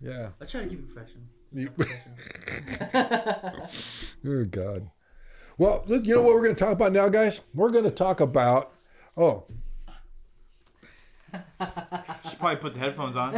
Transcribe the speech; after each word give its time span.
Yeah. 0.00 0.30
I 0.40 0.44
try 0.44 0.62
to 0.62 0.68
keep 0.68 0.78
it 0.80 0.94
professional. 0.94 1.22
You- 1.52 1.70
Professional. 1.70 3.68
Oh 4.26 4.44
God. 4.50 4.90
Well, 5.58 5.84
look, 5.86 6.04
you 6.04 6.14
know 6.14 6.22
what 6.22 6.34
we're 6.34 6.42
going 6.42 6.54
to 6.54 6.64
talk 6.64 6.74
about 6.74 6.92
now, 6.92 7.08
guys? 7.08 7.40
We're 7.54 7.70
going 7.70 7.84
to 7.84 7.90
talk 7.90 8.20
about. 8.20 8.72
Oh, 9.16 9.44
Should 11.32 12.38
probably 12.38 12.56
put 12.56 12.74
the 12.74 12.80
headphones 12.80 13.16
on. 13.16 13.36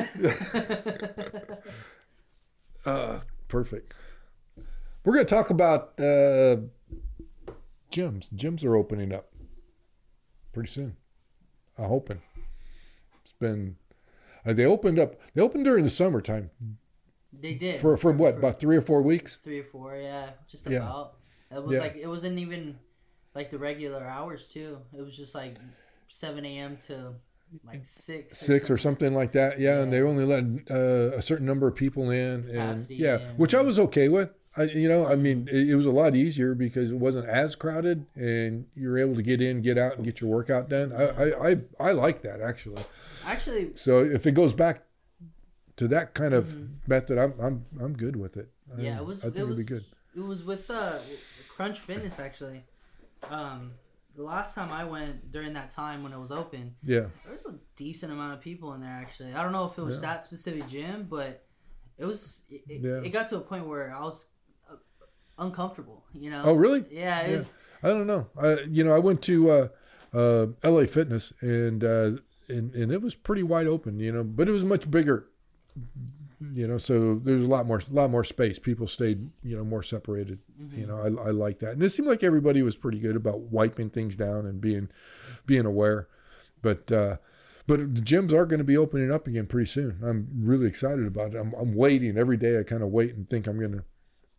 uh, 2.85 3.21
perfect. 3.47 3.95
We're 5.05 5.15
going 5.15 5.27
to 5.27 5.35
talk 5.35 5.51
about 5.51 5.93
uh, 6.01 6.57
gyms. 7.93 8.29
Gyms 8.35 8.65
are 8.65 8.75
opening 8.77 9.13
up 9.15 9.33
pretty 10.53 10.71
soon. 10.71 10.97
I'm 11.79 11.85
hoping. 11.87 12.23
It's 13.25 13.35
been. 13.39 13.77
Uh, 14.49 14.55
they 14.55 14.65
opened 14.65 14.99
up. 14.99 15.21
They 15.35 15.43
opened 15.43 15.65
during 15.67 15.85
the 15.85 15.91
summertime 15.91 16.51
they 17.33 17.55
did 17.55 17.81
for 17.81 17.97
for 17.99 18.13
what 18.13 18.39
about 18.39 18.59
three 18.59 18.77
or 18.77 18.81
four 18.83 19.03
weeks. 19.03 19.37
three 19.37 19.61
or 19.61 19.65
four. 19.65 19.95
Yeah, 19.97 20.31
just 20.51 20.69
Yeah. 20.69 20.79
about. 20.79 21.17
It 21.51 21.63
was 21.63 21.75
Yeah. 21.75 21.81
like 21.81 21.97
it 21.97 22.07
wasn't 22.07 22.39
even 22.39 22.79
like 23.35 23.51
the 23.51 23.59
regular 23.59 24.03
hours 24.05 24.49
too. 24.49 24.79
It 24.97 25.03
was 25.03 25.17
just 25.17 25.35
like 25.35 25.57
seven 26.09 26.45
a.m. 26.47 26.79
to 26.89 27.15
like 27.65 27.85
six. 27.85 28.39
six 28.39 28.71
or 28.71 28.77
something 28.79 29.13
like 29.15 29.33
that. 29.33 29.59
Yeah, 29.59 29.83
and 29.83 29.93
they 29.93 30.01
only 30.03 30.25
let 30.25 30.45
uh, 30.71 31.17
a 31.17 31.23
certain 31.23 31.47
number 31.47 31.67
of 31.69 31.75
people 31.77 32.11
in, 32.11 32.49
and 32.49 32.53
Capacity, 32.53 32.97
yeah, 32.97 33.19
yeah. 33.19 33.33
which 33.37 33.55
I 33.55 33.63
was 33.63 33.79
okay 33.79 34.09
with. 34.09 34.31
I, 34.57 34.63
you 34.65 34.89
know, 34.89 35.07
I 35.07 35.15
mean, 35.17 35.47
it, 35.51 35.69
it 35.71 35.75
was 35.77 35.87
a 35.87 35.91
lot 35.91 36.15
easier 36.17 36.55
because 36.55 36.91
it 36.91 36.97
wasn't 36.97 37.27
as 37.29 37.55
crowded, 37.55 38.07
and 38.17 38.67
you 38.75 38.89
were 38.89 38.99
able 38.99 39.15
to 39.15 39.23
get 39.23 39.41
in, 39.43 39.61
get 39.63 39.79
out, 39.79 39.97
and 39.97 40.05
get 40.05 40.21
your 40.21 40.31
workout 40.31 40.69
done. 40.69 40.93
I, 40.93 41.05
I, 41.05 41.51
I, 41.51 41.57
I 41.81 41.93
like 41.93 42.23
that 42.23 42.41
actually. 42.41 42.83
Actually, 43.27 43.75
So 43.75 44.01
if 44.03 44.27
it 44.27 44.33
goes 44.33 44.55
back 44.55 44.83
to 45.77 45.87
that 45.89 46.15
kind 46.15 46.35
of 46.35 46.57
method, 46.89 47.19
I'm, 47.19 47.35
I'm, 47.41 47.67
I'm 47.81 47.93
good 47.95 48.17
with 48.17 48.37
it. 48.37 48.49
I- 48.51 48.75
Mm-hmm. 48.75 48.85
yeah, 48.85 48.99
it 48.99 49.07
was. 49.07 49.21
I 49.25 49.29
think 49.31 49.37
it 49.39 49.43
it'd 49.45 49.57
be 49.57 49.65
good. 49.65 49.85
It 50.15 50.21
was 50.21 50.45
with 50.45 50.71
uh, 50.71 50.99
Crunch 51.57 51.79
Fitness 51.79 52.19
actually. 52.19 52.65
Um, 53.31 53.73
the 54.15 54.23
last 54.23 54.55
time 54.55 54.71
I 54.71 54.85
went 54.85 55.31
during 55.31 55.55
that 55.55 55.71
time 55.71 56.03
when 56.03 56.13
it 56.13 56.19
was 56.19 56.31
open, 56.31 56.75
Yeah, 56.83 57.07
there 57.25 57.33
was 57.33 57.47
a 57.47 57.55
decent 57.77 58.13
amount 58.13 58.35
of 58.35 58.41
people 58.43 58.75
in 58.75 58.81
there 58.83 58.91
actually. 58.91 59.33
I 59.33 59.43
don't 59.43 59.53
know 59.53 59.65
if 59.65 59.79
it 59.79 59.83
was 59.83 60.03
Yeah. 60.03 60.09
that 60.13 60.25
specific 60.25 60.69
gym, 60.69 61.07
but 61.09 61.45
it 61.97 62.05
was. 62.05 62.43
It, 62.51 62.63
Yeah. 62.69 63.01
it 63.03 63.09
got 63.11 63.29
to 63.29 63.37
a 63.37 63.41
point 63.41 63.67
where 63.67 63.95
I 63.95 64.01
was 64.03 64.27
uncomfortable. 65.39 66.05
You 66.13 66.31
know. 66.31 66.43
Oh, 66.45 66.55
really? 66.55 66.85
Yeah, 66.91 67.21
Yeah. 67.23 67.37
it's 67.39 67.55
I 67.83 67.89
don't 67.89 68.07
know. 68.07 68.27
I, 68.41 68.59
you 68.69 68.83
know, 68.83 68.93
I 68.95 68.99
went 68.99 69.23
to 69.23 69.51
uh, 69.51 69.69
uh, 70.13 70.47
L.A. 70.63 70.87
Fitness, 70.87 71.33
and 71.41 71.85
uh, 71.85 72.11
and 72.49 72.75
and 72.75 72.91
it 72.93 73.03
was 73.03 73.15
pretty 73.15 73.43
wide 73.43 73.67
open. 73.67 74.01
You 74.01 74.13
know, 74.13 74.25
but 74.25 74.49
it 74.49 74.53
was 74.53 74.65
much 74.65 74.91
bigger. 74.91 75.29
You 76.53 76.69
know, 76.69 76.79
so 76.79 77.17
there's 77.17 77.43
a 77.45 77.49
lot 77.49 77.67
more, 77.67 77.79
a 77.79 77.93
lot 77.93 78.11
more 78.11 78.23
space. 78.23 78.61
People 78.61 78.87
stayed, 78.87 79.31
you 79.43 79.57
know, 79.57 79.65
more 79.65 79.83
separated. 79.83 80.39
You 80.77 80.87
know, 80.87 80.97
I, 80.99 81.29
I 81.29 81.31
like 81.31 81.59
that, 81.61 81.73
and 81.73 81.83
it 81.83 81.91
seemed 81.91 82.07
like 82.09 82.23
everybody 82.23 82.63
was 82.63 82.77
pretty 82.77 83.01
good 83.01 83.17
about 83.17 83.41
wiping 83.41 83.91
things 83.91 84.15
down 84.15 84.47
and 84.47 84.61
being, 84.61 84.89
being 85.47 85.67
aware. 85.67 86.07
But 86.63 86.93
uh, 86.93 87.17
but 87.67 87.95
the 87.95 88.01
gyms 88.01 88.33
are 88.33 88.47
going 88.47 88.59
to 88.59 88.65
be 88.65 88.77
opening 88.77 89.13
up 89.13 89.27
again 89.27 89.47
pretty 89.47 89.67
soon. 89.69 89.99
I'm 90.03 90.29
really 90.41 90.67
excited 90.69 91.07
about 91.07 91.35
it. 91.35 91.39
I'm, 91.39 91.53
I'm 91.55 91.75
waiting 91.75 92.17
every 92.17 92.37
day. 92.37 92.59
I 92.59 92.63
kind 92.63 92.83
of 92.83 92.89
wait 92.91 93.15
and 93.15 93.29
think 93.29 93.47
I'm 93.49 93.59
going 93.59 93.73
to, 93.73 93.85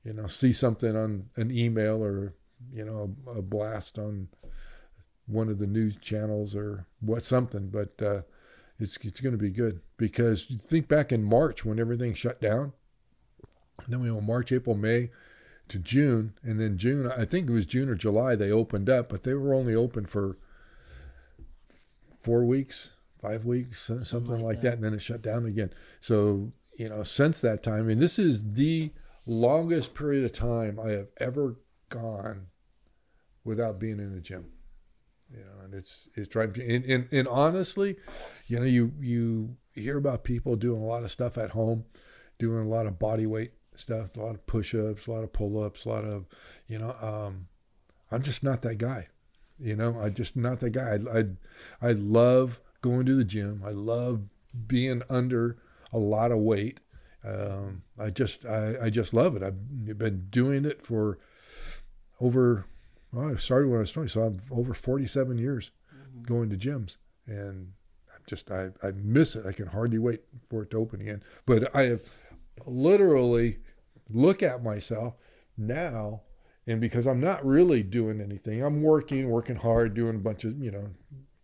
you 0.04 0.14
know, 0.14 0.28
see 0.28 0.54
something 0.54 0.96
on 0.96 1.30
an 1.36 1.52
email 1.52 2.04
or 2.04 2.36
you 2.74 2.86
know 2.86 3.16
a, 3.28 3.40
a 3.40 3.42
blast 3.42 3.98
on 3.98 4.30
one 5.28 5.50
of 5.50 5.60
the 5.60 5.68
news 5.68 5.96
channels 5.98 6.56
or 6.56 6.88
what 7.00 7.24
something. 7.24 7.70
But 7.70 8.02
uh, 8.02 8.22
it's 8.80 8.98
it's 9.02 9.22
going 9.22 9.34
to 9.34 9.42
be 9.42 9.50
good 9.50 9.82
because 9.98 10.50
you 10.50 10.58
think 10.58 10.88
back 10.88 11.12
in 11.12 11.24
March 11.24 11.66
when 11.66 11.80
everything 11.80 12.14
shut 12.14 12.42
down. 12.42 12.74
And 13.84 13.94
then 13.94 14.02
we 14.02 14.12
went 14.12 14.26
March, 14.26 14.52
April, 14.52 14.76
May 14.76 15.10
to 15.70 15.80
June, 15.80 16.34
and 16.44 16.60
then 16.60 16.78
June. 16.78 17.10
I 17.10 17.26
think 17.26 17.50
it 17.50 17.54
was 17.54 17.66
June 17.66 17.90
or 17.90 17.96
July 17.96 18.36
they 18.36 18.52
opened 18.52 18.90
up, 18.90 19.10
but 19.10 19.24
they 19.24 19.34
were 19.34 19.54
only 19.54 19.76
open 19.76 20.06
for 20.06 20.38
four 22.20 22.44
weeks, 22.44 22.92
five 23.22 23.46
weeks, 23.46 23.82
something, 23.82 24.06
something 24.06 24.34
like 24.36 24.44
like 24.44 24.62
that. 24.62 24.74
and 24.76 24.84
then 24.84 24.94
it 24.94 25.02
shut 25.02 25.22
down 25.22 25.46
again. 25.46 25.72
So 26.02 26.52
you 26.78 26.90
know, 26.90 27.04
since 27.04 27.42
that 27.42 27.62
time, 27.62 27.90
and 27.90 28.02
this 28.02 28.18
is 28.18 28.54
the 28.54 28.92
longest 29.30 29.94
period 29.94 30.26
of 30.26 30.34
time 30.34 30.80
I 30.80 30.92
have 30.92 31.08
ever 31.18 31.58
gone 31.90 32.48
without 33.44 33.80
being 33.80 34.00
in 34.00 34.14
the 34.14 34.22
gym. 34.22 34.52
You 35.32 35.40
know, 35.42 35.64
and 35.64 35.74
it's 35.74 36.10
it's 36.16 36.28
driving. 36.28 36.70
And, 36.70 36.86
and, 36.86 37.08
and 37.12 37.28
honestly, 37.28 37.98
you 38.48 38.60
know, 38.60 38.66
you 38.66 38.94
you 39.00 39.58
hear 39.74 39.98
about 39.98 40.24
people 40.24 40.56
doing 40.56 40.82
a 40.82 40.86
lot 40.86 41.04
of 41.04 41.12
stuff 41.12 41.38
at 41.38 41.52
home, 41.52 41.86
doing 42.40 42.66
a 42.66 42.70
lot 42.70 42.88
of 42.88 42.98
body 42.98 43.28
weight 43.28 43.52
stuff, 43.76 44.18
a 44.18 44.20
lot 44.20 44.36
of 44.36 44.46
push-ups, 44.48 45.06
a 45.06 45.12
lot 45.12 45.24
of 45.24 45.32
pull-ups, 45.32 45.86
a 45.86 45.90
lot 45.90 46.04
of, 46.04 46.26
you 46.68 46.80
know, 46.80 46.96
um, 47.00 47.48
I'm 48.12 48.24
just 48.24 48.44
not 48.44 48.64
that 48.64 48.78
guy. 48.80 49.08
You 49.60 49.76
know, 49.76 50.00
I 50.02 50.10
just 50.10 50.36
not 50.36 50.60
that 50.62 50.72
guy. 50.72 50.98
I, 51.14 51.20
I 51.20 51.90
I 51.90 51.92
love 51.92 52.60
going 52.82 53.06
to 53.06 53.16
the 53.16 53.24
gym. 53.24 53.62
I 53.64 53.72
love 53.72 54.24
being 54.68 55.04
under 55.10 55.58
a 55.94 56.00
lot 56.00 56.32
of 56.32 56.40
weight. 56.40 56.80
Um, 57.24 57.84
I 58.00 58.10
just 58.10 58.46
I, 58.46 58.76
I 58.84 58.90
just 58.90 59.14
love 59.14 59.36
it. 59.36 59.44
I've 59.44 59.98
been 59.98 60.28
doing 60.30 60.66
it 60.66 60.82
for 60.82 61.20
over. 62.20 62.66
Well, 63.12 63.32
I 63.32 63.36
started 63.36 63.70
when 63.70 63.78
I 63.78 63.82
was 63.82 63.92
20, 63.92 64.08
so 64.08 64.22
I'm 64.22 64.40
over 64.52 64.74
47 64.74 65.38
years 65.40 65.72
going 66.24 66.50
to 66.52 66.58
gyms, 66.58 66.98
and 67.26 67.74
I 68.10 68.18
just 68.28 68.52
I, 68.52 68.70
I 68.84 68.92
miss 68.92 69.36
it. 69.36 69.46
I 69.46 69.52
can 69.52 69.68
hardly 69.68 69.98
wait 69.98 70.22
for 70.48 70.64
it 70.64 70.72
to 70.72 70.78
open 70.78 71.02
again. 71.02 71.24
But 71.46 71.76
I 71.76 71.84
have 71.84 72.02
literally 72.66 73.58
look 74.10 74.44
at 74.44 74.64
myself 74.64 75.16
now, 75.58 76.22
and 76.68 76.80
because 76.80 77.06
I'm 77.06 77.20
not 77.20 77.46
really 77.46 77.84
doing 77.84 78.22
anything, 78.22 78.64
I'm 78.64 78.82
working, 78.82 79.30
working 79.30 79.58
hard, 79.58 79.94
doing 79.94 80.16
a 80.16 80.20
bunch 80.20 80.46
of 80.46 80.62
you 80.64 80.72
know, 80.72 80.90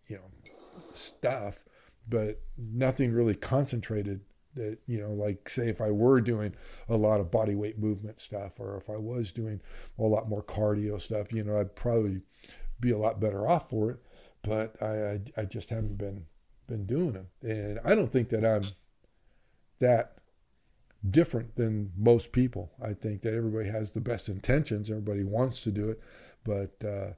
you 0.06 0.16
know, 0.16 0.82
stuff, 0.92 1.64
but 2.08 2.40
nothing 2.56 3.12
really 3.12 3.34
concentrated. 3.34 4.20
That 4.56 4.78
you 4.86 5.00
know, 5.00 5.12
like 5.12 5.48
say 5.48 5.68
if 5.68 5.80
I 5.80 5.90
were 5.90 6.20
doing 6.20 6.54
a 6.88 6.96
lot 6.96 7.20
of 7.20 7.30
body 7.30 7.54
weight 7.54 7.78
movement 7.78 8.20
stuff, 8.20 8.58
or 8.58 8.76
if 8.76 8.90
I 8.90 8.96
was 8.96 9.32
doing 9.32 9.60
a 9.98 10.02
lot 10.02 10.28
more 10.28 10.42
cardio 10.42 11.00
stuff, 11.00 11.32
you 11.32 11.44
know, 11.44 11.58
I'd 11.58 11.76
probably 11.76 12.22
be 12.80 12.90
a 12.90 12.98
lot 12.98 13.20
better 13.20 13.48
off 13.48 13.70
for 13.70 13.90
it. 13.90 13.98
But 14.42 14.80
I, 14.82 14.86
I, 14.86 15.20
I 15.38 15.44
just 15.44 15.70
haven't 15.70 15.98
been 15.98 16.26
been 16.66 16.86
doing 16.86 17.12
them, 17.12 17.28
and 17.42 17.78
I 17.84 17.94
don't 17.94 18.12
think 18.12 18.30
that 18.30 18.44
I'm 18.44 18.66
that 19.78 20.16
different 21.08 21.56
than 21.56 21.92
most 21.96 22.32
people. 22.32 22.72
I 22.82 22.92
think 22.92 23.22
that 23.22 23.34
everybody 23.34 23.68
has 23.68 23.92
the 23.92 24.00
best 24.00 24.28
intentions. 24.28 24.90
Everybody 24.90 25.24
wants 25.24 25.60
to 25.62 25.70
do 25.70 25.90
it, 25.90 26.00
but 26.44 26.84
uh, 26.86 27.12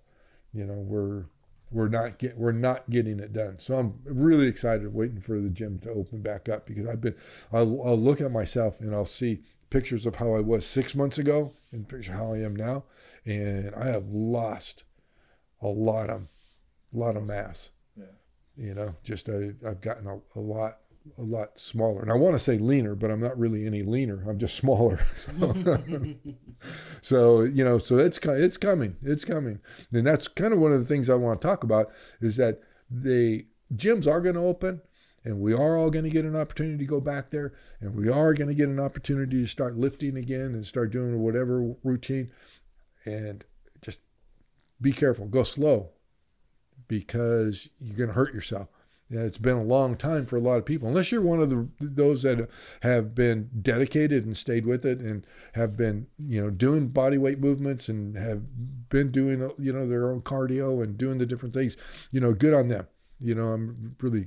you 0.53 0.67
know 0.67 0.75
we're 0.75 1.27
we're 1.71 1.89
not 1.89 2.19
get 2.19 2.37
we're 2.39 2.53
not 2.53 2.89
getting 2.91 3.21
it 3.21 3.33
done. 3.33 3.59
So 3.59 3.77
I'm 3.77 4.01
really 4.05 4.47
excited, 4.47 4.93
waiting 4.93 5.21
for 5.21 5.41
the 5.41 5.51
gym 5.51 5.79
to 5.81 5.91
open 5.91 6.23
back 6.23 6.49
up 6.49 6.67
because 6.67 6.89
I've 6.89 7.01
been. 7.01 7.15
I'll, 7.53 7.83
I'll 7.85 7.99
look 7.99 8.21
at 8.21 8.31
myself 8.31 8.81
and 8.81 8.95
I'll 8.95 9.05
see 9.05 9.43
pictures 9.71 10.07
of 10.07 10.17
how 10.17 10.35
I 10.35 10.41
was 10.41 10.67
six 10.67 10.95
months 10.95 11.19
ago 11.19 11.53
and 11.73 11.89
picture 11.89 12.13
how 12.13 12.33
I 12.33 12.39
am 12.39 12.57
now, 12.57 12.85
and 13.25 13.75
I 13.75 13.87
have 13.87 14.09
lost 14.09 14.85
a 15.61 15.69
lot 15.69 16.11
of 16.11 16.29
a 16.93 16.97
lot 16.97 17.17
of 17.17 17.25
mass. 17.25 17.73
Yeah. 17.97 18.05
You 18.57 18.75
know, 18.75 18.97
just 19.05 19.29
I, 19.29 19.53
I've 19.67 19.81
gotten 19.81 20.07
a, 20.07 20.21
a 20.39 20.41
lot 20.41 20.79
a 21.17 21.23
lot 21.23 21.59
smaller. 21.59 22.03
And 22.03 22.11
I 22.11 22.15
want 22.15 22.35
to 22.35 22.39
say 22.39 22.59
leaner, 22.59 22.95
but 22.95 23.11
I'm 23.11 23.21
not 23.21 23.39
really 23.39 23.67
any 23.67 23.83
leaner. 23.83 24.25
I'm 24.29 24.39
just 24.39 24.57
smaller. 24.57 25.01
So, 25.15 25.55
so 27.03 27.43
you 27.43 27.65
know, 27.65 27.79
so 27.79 27.99
it's 27.99 28.19
it's 28.19 28.57
coming. 28.57 28.97
It's 29.03 29.25
coming. 29.25 29.61
And 29.93 30.07
that's 30.07 30.27
kind 30.29 30.53
of 30.53 30.59
one 30.59 30.73
of 30.73 30.81
the 30.81 30.85
things 30.85 31.09
I 31.09 31.15
want 31.15 31.41
to 31.41 31.47
talk 31.47 31.63
about 31.63 31.91
is 32.21 32.37
that 32.37 32.61
the 32.91 33.47
gyms 33.75 34.07
are 34.07 34.21
going 34.21 34.35
to 34.35 34.41
open 34.41 34.83
and 35.25 35.41
we 35.41 35.53
are 35.53 35.77
all 35.77 35.91
going 35.91 36.05
to 36.05 36.11
get 36.11 36.25
an 36.25 36.37
opportunity 36.37 36.79
to 36.79 36.85
go 36.85 37.01
back 37.01 37.31
there 37.31 37.53
and 37.81 37.95
we 37.95 38.09
are 38.09 38.35
going 38.35 38.49
to 38.49 38.55
get 38.55 38.69
an 38.69 38.81
opportunity 38.81 39.41
to 39.41 39.47
start 39.47 39.77
lifting 39.77 40.17
again 40.17 40.55
and 40.55 40.67
start 40.67 40.91
doing 40.91 41.19
whatever 41.21 41.75
routine 41.85 42.31
and 43.05 43.45
just 43.83 44.01
be 44.81 44.93
careful, 44.93 45.27
go 45.27 45.43
slow 45.43 45.91
because 46.87 47.69
you're 47.79 47.97
going 47.97 48.09
to 48.09 48.15
hurt 48.15 48.35
yourself. 48.35 48.69
Yeah, 49.11 49.21
it's 49.21 49.39
been 49.39 49.57
a 49.57 49.63
long 49.63 49.97
time 49.97 50.27
for 50.27 50.37
a 50.37 50.41
lot 50.41 50.59
of 50.59 50.67
people. 50.67 50.87
Unless 50.87 51.11
you're 51.11 51.23
one 51.23 51.41
of 51.41 51.49
the 51.49 51.69
those 51.81 52.23
that 52.25 52.47
have 52.83 53.15
been 53.15 53.49
dedicated 53.63 54.27
and 54.27 54.37
stayed 54.37 54.67
with 54.67 54.85
it 54.85 55.01
and 55.01 55.27
have 55.55 55.79
been, 55.79 56.09
you 56.19 56.43
know, 56.43 56.51
doing 56.51 56.89
body 56.89 57.17
weight 57.17 57.41
movements 57.41 57.89
and 57.89 58.17
have 58.17 58.43
been 58.91 59.11
doing, 59.11 59.51
you 59.59 59.73
know, 59.73 59.89
their 59.89 60.11
own 60.11 60.21
cardio 60.21 60.83
and 60.83 60.99
doing 60.99 61.17
the 61.17 61.25
different 61.25 61.55
things. 61.55 61.75
You 62.11 62.21
know, 62.21 62.35
good 62.35 62.53
on 62.53 62.69
them. 62.69 62.87
You 63.19 63.35
know, 63.35 63.49
I'm 63.49 63.97
really, 64.01 64.27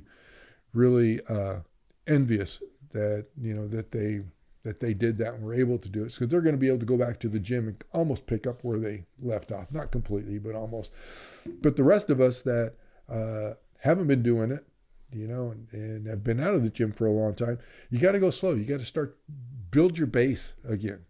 really 0.74 1.20
uh, 1.28 1.60
envious 2.08 2.60
that 2.90 3.28
you 3.40 3.54
know 3.54 3.68
that 3.68 3.92
they 3.92 4.22
that 4.64 4.80
they 4.80 4.94
did 4.94 5.18
that 5.18 5.34
and 5.34 5.44
were 5.44 5.54
able 5.54 5.78
to 5.78 5.88
do 5.88 6.02
it 6.02 6.12
because 6.12 6.28
they're 6.28 6.40
going 6.40 6.54
to 6.54 6.60
be 6.60 6.68
able 6.68 6.78
to 6.78 6.86
go 6.86 6.96
back 6.96 7.20
to 7.20 7.28
the 7.28 7.40
gym 7.40 7.68
and 7.68 7.84
almost 7.92 8.26
pick 8.26 8.46
up 8.48 8.62
where 8.62 8.78
they 8.78 9.06
left 9.20 9.52
off. 9.52 9.72
Not 9.72 9.92
completely, 9.92 10.40
but 10.40 10.54
almost. 10.56 10.92
But 11.60 11.76
the 11.76 11.84
rest 11.84 12.10
of 12.10 12.20
us 12.20 12.42
that 12.42 12.74
uh, 13.08 13.54
haven't 13.78 14.06
been 14.08 14.22
doing 14.22 14.50
it 14.50 14.64
you 15.12 15.26
know, 15.26 15.50
and, 15.50 15.68
and 15.72 16.10
I've 16.10 16.24
been 16.24 16.40
out 16.40 16.54
of 16.54 16.62
the 16.62 16.70
gym 16.70 16.92
for 16.92 17.06
a 17.06 17.12
long 17.12 17.34
time. 17.34 17.58
You 17.90 17.98
got 17.98 18.12
to 18.12 18.20
go 18.20 18.30
slow. 18.30 18.54
You 18.54 18.64
got 18.64 18.80
to 18.80 18.86
start 18.86 19.18
build 19.70 19.98
your 19.98 20.06
base 20.06 20.54
again. 20.68 21.06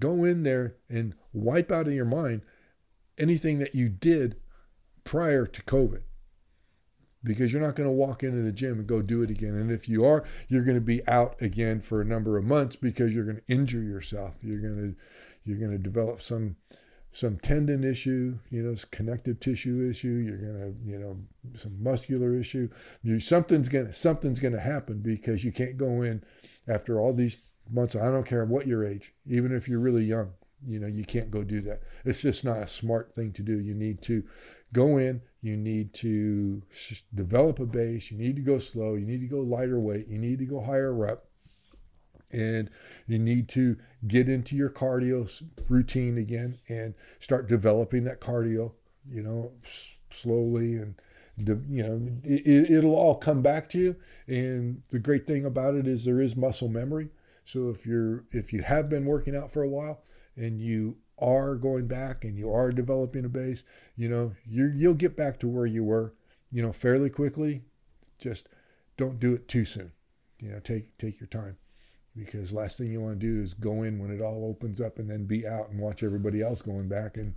Go 0.00 0.24
in 0.24 0.42
there 0.42 0.76
and 0.88 1.14
wipe 1.32 1.70
out 1.70 1.86
of 1.86 1.92
your 1.92 2.04
mind 2.04 2.42
anything 3.18 3.58
that 3.58 3.74
you 3.74 3.88
did 3.88 4.36
prior 5.04 5.46
to 5.46 5.62
COVID. 5.62 6.02
Because 7.24 7.52
you're 7.52 7.62
not 7.62 7.76
going 7.76 7.88
to 7.88 7.92
walk 7.92 8.24
into 8.24 8.42
the 8.42 8.50
gym 8.50 8.80
and 8.80 8.86
go 8.86 9.00
do 9.00 9.22
it 9.22 9.30
again. 9.30 9.54
And 9.54 9.70
if 9.70 9.88
you 9.88 10.04
are, 10.04 10.24
you're 10.48 10.64
going 10.64 10.76
to 10.76 10.80
be 10.80 11.06
out 11.06 11.40
again 11.40 11.80
for 11.80 12.00
a 12.00 12.04
number 12.04 12.36
of 12.36 12.44
months 12.44 12.74
because 12.74 13.14
you're 13.14 13.24
going 13.24 13.40
to 13.46 13.52
injure 13.52 13.82
yourself. 13.82 14.34
You're 14.42 14.60
going 14.60 14.76
to 14.76 14.96
you're 15.44 15.58
going 15.58 15.72
to 15.72 15.78
develop 15.78 16.20
some 16.22 16.56
some 17.12 17.36
tendon 17.36 17.84
issue, 17.84 18.38
you 18.50 18.62
know, 18.62 18.74
connective 18.90 19.38
tissue 19.38 19.88
issue. 19.88 20.08
You're 20.08 20.38
gonna, 20.38 20.72
you 20.82 20.98
know, 20.98 21.18
some 21.54 21.82
muscular 21.82 22.34
issue. 22.34 22.70
You, 23.02 23.20
something's 23.20 23.68
gonna 23.68 23.92
something's 23.92 24.40
gonna 24.40 24.60
happen 24.60 25.00
because 25.00 25.44
you 25.44 25.52
can't 25.52 25.76
go 25.76 26.02
in 26.02 26.24
after 26.66 26.98
all 26.98 27.12
these 27.12 27.38
months. 27.70 27.94
I 27.94 28.06
don't 28.06 28.26
care 28.26 28.44
what 28.46 28.66
your 28.66 28.84
age, 28.84 29.12
even 29.26 29.54
if 29.54 29.68
you're 29.68 29.78
really 29.78 30.04
young. 30.04 30.32
You 30.64 30.78
know, 30.78 30.86
you 30.86 31.04
can't 31.04 31.30
go 31.30 31.42
do 31.42 31.60
that. 31.62 31.80
It's 32.04 32.22
just 32.22 32.44
not 32.44 32.58
a 32.58 32.66
smart 32.68 33.14
thing 33.14 33.32
to 33.32 33.42
do. 33.42 33.58
You 33.58 33.74
need 33.74 34.00
to 34.02 34.22
go 34.72 34.96
in. 34.96 35.22
You 35.42 35.56
need 35.56 35.92
to 35.94 36.62
develop 37.12 37.58
a 37.58 37.66
base. 37.66 38.12
You 38.12 38.16
need 38.16 38.36
to 38.36 38.42
go 38.42 38.58
slow. 38.58 38.94
You 38.94 39.04
need 39.04 39.20
to 39.20 39.26
go 39.26 39.40
lighter 39.40 39.80
weight. 39.80 40.06
You 40.08 40.18
need 40.18 40.38
to 40.38 40.46
go 40.46 40.62
higher 40.62 40.94
rep 40.94 41.24
and 42.32 42.70
you 43.06 43.18
need 43.18 43.48
to 43.48 43.76
get 44.06 44.28
into 44.28 44.56
your 44.56 44.70
cardio 44.70 45.42
routine 45.68 46.18
again 46.18 46.58
and 46.68 46.94
start 47.20 47.48
developing 47.48 48.04
that 48.04 48.20
cardio 48.20 48.72
you 49.08 49.22
know 49.22 49.52
slowly 50.10 50.74
and 50.74 51.00
you 51.36 51.82
know 51.82 52.00
it, 52.24 52.84
will 52.84 52.94
all 52.94 53.14
come 53.14 53.42
back 53.42 53.70
to 53.70 53.78
you. 53.78 53.96
And 54.26 54.82
the 54.90 54.98
great 54.98 55.26
thing 55.26 55.44
about 55.44 55.74
it 55.74 55.86
is 55.86 56.04
there 56.04 56.20
is 56.20 56.36
muscle 56.36 56.68
memory. 56.68 57.10
So 57.44 57.70
if 57.70 57.86
you're 57.86 58.24
if 58.30 58.52
you 58.52 58.62
have 58.62 58.88
been 58.88 59.06
working 59.06 59.36
out 59.36 59.50
for 59.52 59.62
a 59.62 59.68
while 59.68 60.02
and 60.36 60.60
you 60.60 60.98
are 61.18 61.54
going 61.54 61.86
back 61.86 62.24
and 62.24 62.38
you 62.38 62.50
are 62.52 62.72
developing 62.72 63.24
a 63.24 63.28
base 63.28 63.62
you 63.96 64.08
know 64.08 64.34
you 64.44 64.72
you'll 64.74 64.94
get 64.94 65.16
back 65.16 65.38
to 65.38 65.46
where 65.46 65.66
you 65.66 65.84
were 65.84 66.14
you 66.50 66.62
know 66.62 66.72
fairly 66.72 67.10
quickly. 67.10 67.62
Just 68.18 68.48
don't 68.96 69.18
do 69.18 69.34
it 69.34 69.48
too 69.48 69.64
soon. 69.64 69.92
You 70.38 70.50
know 70.50 70.60
take 70.60 70.96
take 70.98 71.18
your 71.20 71.28
time 71.28 71.56
because 72.16 72.52
last 72.52 72.78
thing 72.78 72.92
you 72.92 73.00
want 73.00 73.18
to 73.18 73.26
do 73.26 73.42
is 73.42 73.54
go 73.54 73.82
in 73.82 73.98
when 73.98 74.10
it 74.10 74.20
all 74.20 74.46
opens 74.48 74.80
up 74.80 74.98
and 74.98 75.08
then 75.08 75.24
be 75.24 75.46
out 75.46 75.70
and 75.70 75.80
watch 75.80 76.02
everybody 76.02 76.42
else 76.42 76.60
going 76.62 76.88
back 76.88 77.16
and 77.16 77.36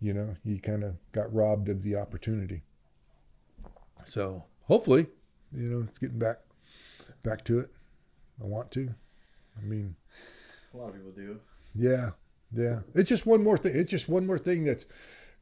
you 0.00 0.12
know 0.12 0.36
you 0.44 0.60
kind 0.60 0.84
of 0.84 0.96
got 1.12 1.32
robbed 1.32 1.68
of 1.68 1.82
the 1.82 1.96
opportunity. 1.96 2.62
So 4.04 4.44
hopefully 4.64 5.06
you 5.52 5.70
know 5.70 5.86
it's 5.88 5.98
getting 5.98 6.18
back 6.18 6.38
back 7.22 7.44
to 7.46 7.60
it. 7.60 7.70
I 8.42 8.46
want 8.46 8.70
to. 8.72 8.94
I 9.58 9.64
mean 9.64 9.96
a 10.72 10.76
lot 10.76 10.88
of 10.88 10.94
people 10.94 11.12
do. 11.12 11.40
yeah 11.74 12.10
yeah. 12.52 12.80
It's 12.94 13.08
just 13.08 13.26
one 13.26 13.42
more 13.42 13.56
thing 13.56 13.72
it's 13.74 13.90
just 13.90 14.08
one 14.08 14.26
more 14.26 14.38
thing 14.38 14.64
that's 14.64 14.86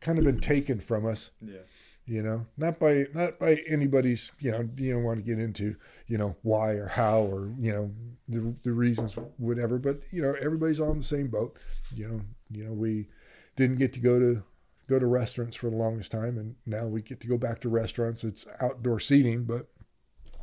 kind 0.00 0.18
of 0.18 0.24
been 0.24 0.40
taken 0.40 0.80
from 0.80 1.06
us. 1.06 1.30
Yeah 1.40 1.58
you 2.06 2.22
know 2.22 2.46
not 2.56 2.80
by 2.80 3.04
not 3.14 3.38
by 3.38 3.58
anybody's 3.68 4.32
you 4.40 4.50
know 4.50 4.68
you 4.76 4.92
don't 4.92 5.04
want 5.04 5.18
to 5.18 5.24
get 5.24 5.38
into 5.38 5.76
you 6.06 6.18
know 6.18 6.36
why 6.42 6.70
or 6.72 6.88
how 6.88 7.20
or 7.20 7.54
you 7.58 7.72
know 7.72 7.92
the, 8.28 8.54
the 8.64 8.72
reasons 8.72 9.14
whatever 9.36 9.78
but 9.78 10.00
you 10.10 10.20
know 10.20 10.34
everybody's 10.40 10.80
on 10.80 10.98
the 10.98 11.04
same 11.04 11.28
boat. 11.28 11.56
You 11.94 12.08
know 12.08 12.20
you 12.50 12.64
know 12.64 12.72
we 12.72 13.08
didn't 13.56 13.76
get 13.76 13.92
to 13.92 14.00
go 14.00 14.18
to 14.18 14.42
go 14.88 14.98
to 14.98 15.06
restaurants 15.06 15.56
for 15.56 15.70
the 15.70 15.76
longest 15.76 16.10
time 16.10 16.36
and 16.38 16.56
now 16.66 16.86
we 16.86 17.02
get 17.02 17.20
to 17.20 17.28
go 17.28 17.38
back 17.38 17.60
to 17.60 17.68
restaurants. 17.68 18.24
It's 18.24 18.46
outdoor 18.60 18.98
seating 18.98 19.44
but 19.44 19.68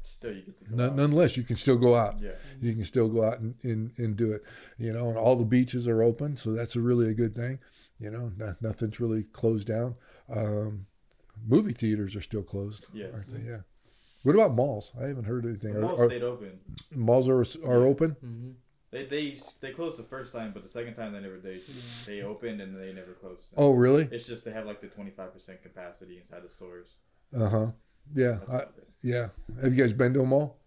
still 0.01 0.33
you 0.33 0.41
get 0.43 0.59
to 0.59 0.75
none, 0.75 0.95
nonetheless 0.95 1.35
you 1.35 1.43
can 1.43 1.57
still 1.57 1.77
go 1.77 1.95
out. 1.95 2.21
Yeah. 2.21 2.31
You 2.61 2.73
can 2.73 2.85
still 2.85 3.09
go 3.09 3.25
out 3.25 3.39
and, 3.39 3.55
and, 3.63 3.91
and 3.97 4.15
do 4.15 4.31
it 4.31 4.43
you 4.77 4.93
know 4.93 5.09
and 5.09 5.17
all 5.17 5.35
the 5.35 5.43
beaches 5.43 5.89
are 5.89 6.01
open 6.01 6.37
so 6.37 6.53
that's 6.53 6.77
a 6.77 6.79
really 6.79 7.09
a 7.09 7.13
good 7.13 7.35
thing 7.35 7.59
you 7.99 8.09
know 8.09 8.31
not, 8.37 8.61
nothing's 8.61 8.99
really 8.99 9.23
closed 9.23 9.67
down. 9.67 9.95
Um, 10.33 10.85
movie 11.47 11.73
theaters 11.73 12.15
are 12.15 12.21
still 12.21 12.43
closed, 12.43 12.87
Yes. 12.93 13.13
aren't 13.13 13.33
they? 13.33 13.49
Yeah. 13.49 13.59
What 14.23 14.35
about 14.35 14.53
malls? 14.53 14.91
I 15.01 15.07
haven't 15.07 15.23
heard 15.25 15.45
anything. 15.45 15.73
The 15.73 15.81
malls 15.81 15.99
are- 15.99 16.09
stayed 16.09 16.23
open. 16.23 16.59
malls 16.93 17.27
are 17.29 17.41
are 17.65 17.85
open. 17.85 18.11
Mm-hmm. 18.23 18.49
They 18.91 19.05
they 19.05 19.39
they 19.61 19.71
closed 19.71 19.97
the 19.97 20.03
first 20.03 20.33
time, 20.33 20.51
but 20.53 20.63
the 20.63 20.69
second 20.69 20.95
time 20.95 21.13
they 21.13 21.19
never 21.19 21.37
they 21.39 21.61
they 22.07 22.21
opened 22.23 22.59
and 22.59 22.75
they 22.75 22.91
never 22.91 23.13
closed. 23.13 23.45
Oh, 23.55 23.71
really? 23.73 24.09
It's 24.11 24.25
just 24.27 24.43
they 24.45 24.51
have 24.51 24.65
like 24.65 24.81
the 24.81 24.87
twenty 24.87 25.11
five 25.11 25.31
percent 25.33 25.61
capacity 25.61 26.17
inside 26.19 26.41
the 26.43 26.49
stores. 26.49 26.87
Uh 27.35 27.49
huh. 27.49 27.67
Yeah. 28.15 28.39
I, 28.51 28.63
yeah. 29.03 29.27
Have 29.61 29.73
you 29.75 29.81
guys 29.83 29.93
been 29.93 30.13
to 30.15 30.21
a 30.21 30.25
mall? 30.25 30.57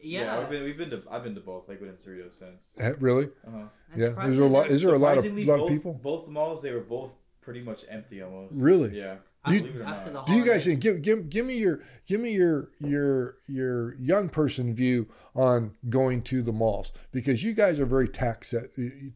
Yeah. 0.00 0.40
we've 0.40 0.48
been 0.48 0.62
we've 0.64 0.78
been 0.78 0.90
to 0.90 1.02
I've 1.10 1.22
been 1.24 1.34
to 1.34 1.40
both 1.40 1.68
Lakewood 1.68 1.90
and 1.90 1.98
Cerritos 1.98 2.38
since. 2.38 2.98
Really? 3.00 3.26
Uh 3.46 3.50
huh. 3.50 3.64
Yeah. 3.94 4.26
Is 4.26 4.36
there 4.38 4.46
a 4.46 4.48
lot? 4.48 4.68
Is 4.70 4.82
there 4.82 4.94
a 4.94 4.98
lot 4.98 5.18
of 5.18 5.24
Surprisingly, 5.24 5.44
lot 5.44 5.54
of 5.54 5.60
both, 5.60 5.68
people? 5.70 5.92
Both 6.02 6.28
malls 6.28 6.62
they 6.62 6.72
were 6.72 6.80
both 6.80 7.12
pretty 7.42 7.60
much 7.60 7.84
empty 7.88 8.22
almost. 8.22 8.54
Really? 8.56 8.98
Yeah. 8.98 9.16
Do 9.46 9.54
you- 9.54 9.60
Believe 9.60 9.76
it 9.76 9.80
or 9.80 9.84
After 9.84 10.10
not. 10.12 10.26
the 10.26 10.32
Do 10.32 10.38
you 10.38 10.44
guys 10.44 10.64
holidays. 10.64 10.78
give 10.82 11.02
give 11.02 11.30
give 11.30 11.46
me 11.46 11.56
your 11.58 11.80
give 12.06 12.20
me 12.20 12.32
your 12.32 12.70
your 12.80 13.36
your 13.48 13.94
young 13.96 14.28
person 14.28 14.74
view 14.74 15.08
on 15.34 15.76
going 15.88 16.22
to 16.22 16.42
the 16.42 16.52
malls 16.52 16.92
because 17.12 17.42
you 17.44 17.52
guys 17.52 17.78
are 17.80 17.86
very 17.86 18.08
tech 18.08 18.44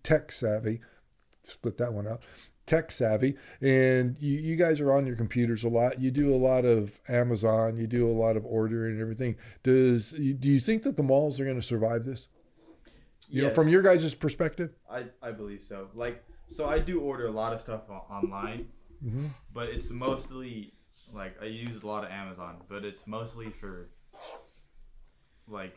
tech 0.03 0.33
savvy. 0.33 0.81
Split 1.45 1.79
that 1.79 1.93
one 1.93 2.07
out. 2.07 2.23
Tech 2.67 2.93
savvy, 2.93 3.37
and 3.61 4.17
you, 4.21 4.39
you 4.39 4.55
guys 4.55 4.81
are 4.81 4.93
on 4.93 5.05
your 5.05 5.17
computers 5.17 5.65
a 5.65 5.69
lot. 5.69 5.99
You 5.99 6.13
do 6.13 6.33
a 6.33 6.37
lot 6.37 6.65
of 6.65 7.01
Amazon. 7.09 7.77
You 7.77 7.89
do 7.89 8.09
a 8.09 8.13
lot 8.13 8.37
of 8.37 8.45
ordering 8.47 8.93
and 8.93 9.01
everything. 9.01 9.35
Does 9.65 10.11
do 10.13 10.49
you 10.49 10.61
think 10.61 10.85
that 10.85 10.97
the 10.97 11.03
malls 11.03 11.41
are 11.41 11.45
going 11.45 11.57
to 11.61 11.67
survive 11.67 12.05
this? 12.05 12.29
You 13.29 13.43
know, 13.43 13.51
from 13.51 13.69
your 13.69 13.83
guys' 13.83 14.15
perspective. 14.15 14.71
I, 14.89 15.07
I 15.23 15.33
believe 15.33 15.63
so. 15.63 15.89
Like, 15.95 16.23
so 16.49 16.67
I 16.67 16.79
do 16.81 17.01
order 17.01 17.27
a 17.27 17.31
lot 17.33 17.53
of 17.53 17.61
stuff 17.61 17.83
online, 17.89 18.69
Mm-hmm. 19.05 19.27
but 19.55 19.69
it's 19.69 19.91
mostly 19.91 20.75
like 21.15 21.37
I 21.43 21.47
use 21.47 21.83
a 21.83 21.87
lot 21.87 22.05
of 22.05 22.11
Amazon, 22.11 22.57
but 22.69 22.85
it's 22.85 23.07
mostly 23.07 23.51
for 23.51 23.89
like 25.49 25.77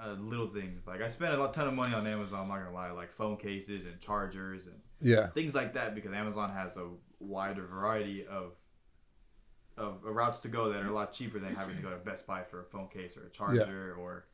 uh, 0.00 0.12
little 0.12 0.48
things. 0.48 0.86
Like 0.86 1.00
I 1.02 1.08
spend 1.08 1.34
a 1.34 1.38
lot, 1.38 1.54
ton 1.54 1.66
of 1.66 1.74
money 1.74 1.94
on 1.94 2.06
Amazon. 2.06 2.40
I'm 2.42 2.48
not 2.48 2.58
gonna 2.58 2.72
lie, 2.74 2.90
like 2.90 3.12
phone 3.12 3.36
cases 3.36 3.86
and 3.86 3.98
chargers 4.00 4.66
and 4.66 4.76
Yeah. 5.00 5.26
things 5.28 5.54
like 5.54 5.74
that, 5.74 5.94
because 5.94 6.12
Amazon 6.12 6.50
has 6.50 6.76
a 6.76 6.88
wider 7.20 7.66
variety 7.66 8.26
of 8.26 8.52
of 9.76 10.02
routes 10.02 10.40
to 10.40 10.48
go 10.48 10.72
that 10.72 10.82
are 10.82 10.88
a 10.88 10.92
lot 10.92 11.12
cheaper 11.12 11.38
than 11.38 11.54
having 11.54 11.76
to 11.76 11.82
go 11.82 11.90
to 11.90 11.96
Best 11.96 12.26
Buy 12.26 12.42
for 12.42 12.60
a 12.60 12.64
phone 12.64 12.88
case 12.88 13.16
or 13.16 13.24
a 13.26 13.30
charger 13.30 13.94
or 13.98 14.26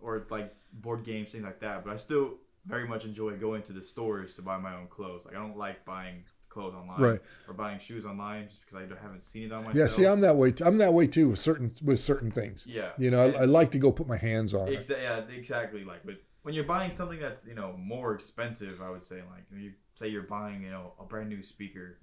or 0.00 0.26
like 0.30 0.54
board 0.72 1.04
games, 1.04 1.32
things 1.32 1.44
like 1.44 1.60
that. 1.60 1.84
But 1.84 1.92
I 1.92 1.96
still 1.96 2.34
very 2.66 2.86
much 2.86 3.04
enjoy 3.04 3.36
going 3.36 3.62
to 3.64 3.72
the 3.72 3.82
stores 3.82 4.34
to 4.34 4.42
buy 4.42 4.58
my 4.58 4.74
own 4.74 4.86
clothes. 4.88 5.24
Like 5.24 5.34
I 5.34 5.38
don't 5.38 5.56
like 5.56 5.84
buying 5.84 6.24
clothes 6.56 6.74
online 6.74 7.00
Right. 7.00 7.20
or 7.46 7.54
buying 7.54 7.78
shoes 7.78 8.06
online 8.06 8.48
just 8.48 8.60
because 8.62 8.76
I 8.90 9.02
haven't 9.02 9.26
seen 9.28 9.44
it 9.44 9.52
on 9.52 9.58
myself. 9.60 9.76
Yeah. 9.76 9.86
See, 9.88 10.06
I'm 10.06 10.20
that 10.22 10.36
way. 10.36 10.52
T- 10.52 10.64
I'm 10.64 10.78
that 10.78 10.92
way 10.94 11.06
too 11.06 11.30
with 11.30 11.38
certain 11.38 11.70
with 11.84 12.00
certain 12.00 12.30
things. 12.30 12.66
yeah, 12.66 12.92
You 12.98 13.10
know, 13.10 13.20
I, 13.26 13.42
I 13.42 13.44
like 13.44 13.70
to 13.72 13.78
go 13.78 13.92
put 13.92 14.08
my 14.08 14.16
hands 14.16 14.54
on 14.54 14.72
it. 14.72 14.86
Yeah, 14.88 15.20
exactly. 15.28 15.84
Like, 15.84 16.04
but 16.04 16.16
when 16.42 16.54
you're 16.54 16.64
buying 16.64 16.96
something 16.96 17.20
that's 17.20 17.44
you 17.46 17.54
know 17.54 17.76
more 17.78 18.14
expensive, 18.14 18.80
I 18.80 18.90
would 18.90 19.04
say 19.04 19.16
like 19.16 19.44
you 19.54 19.72
say 19.98 20.08
you're 20.08 20.22
buying 20.22 20.62
you 20.62 20.70
know 20.70 20.92
a 20.98 21.04
brand 21.04 21.28
new 21.28 21.42
speaker, 21.42 21.98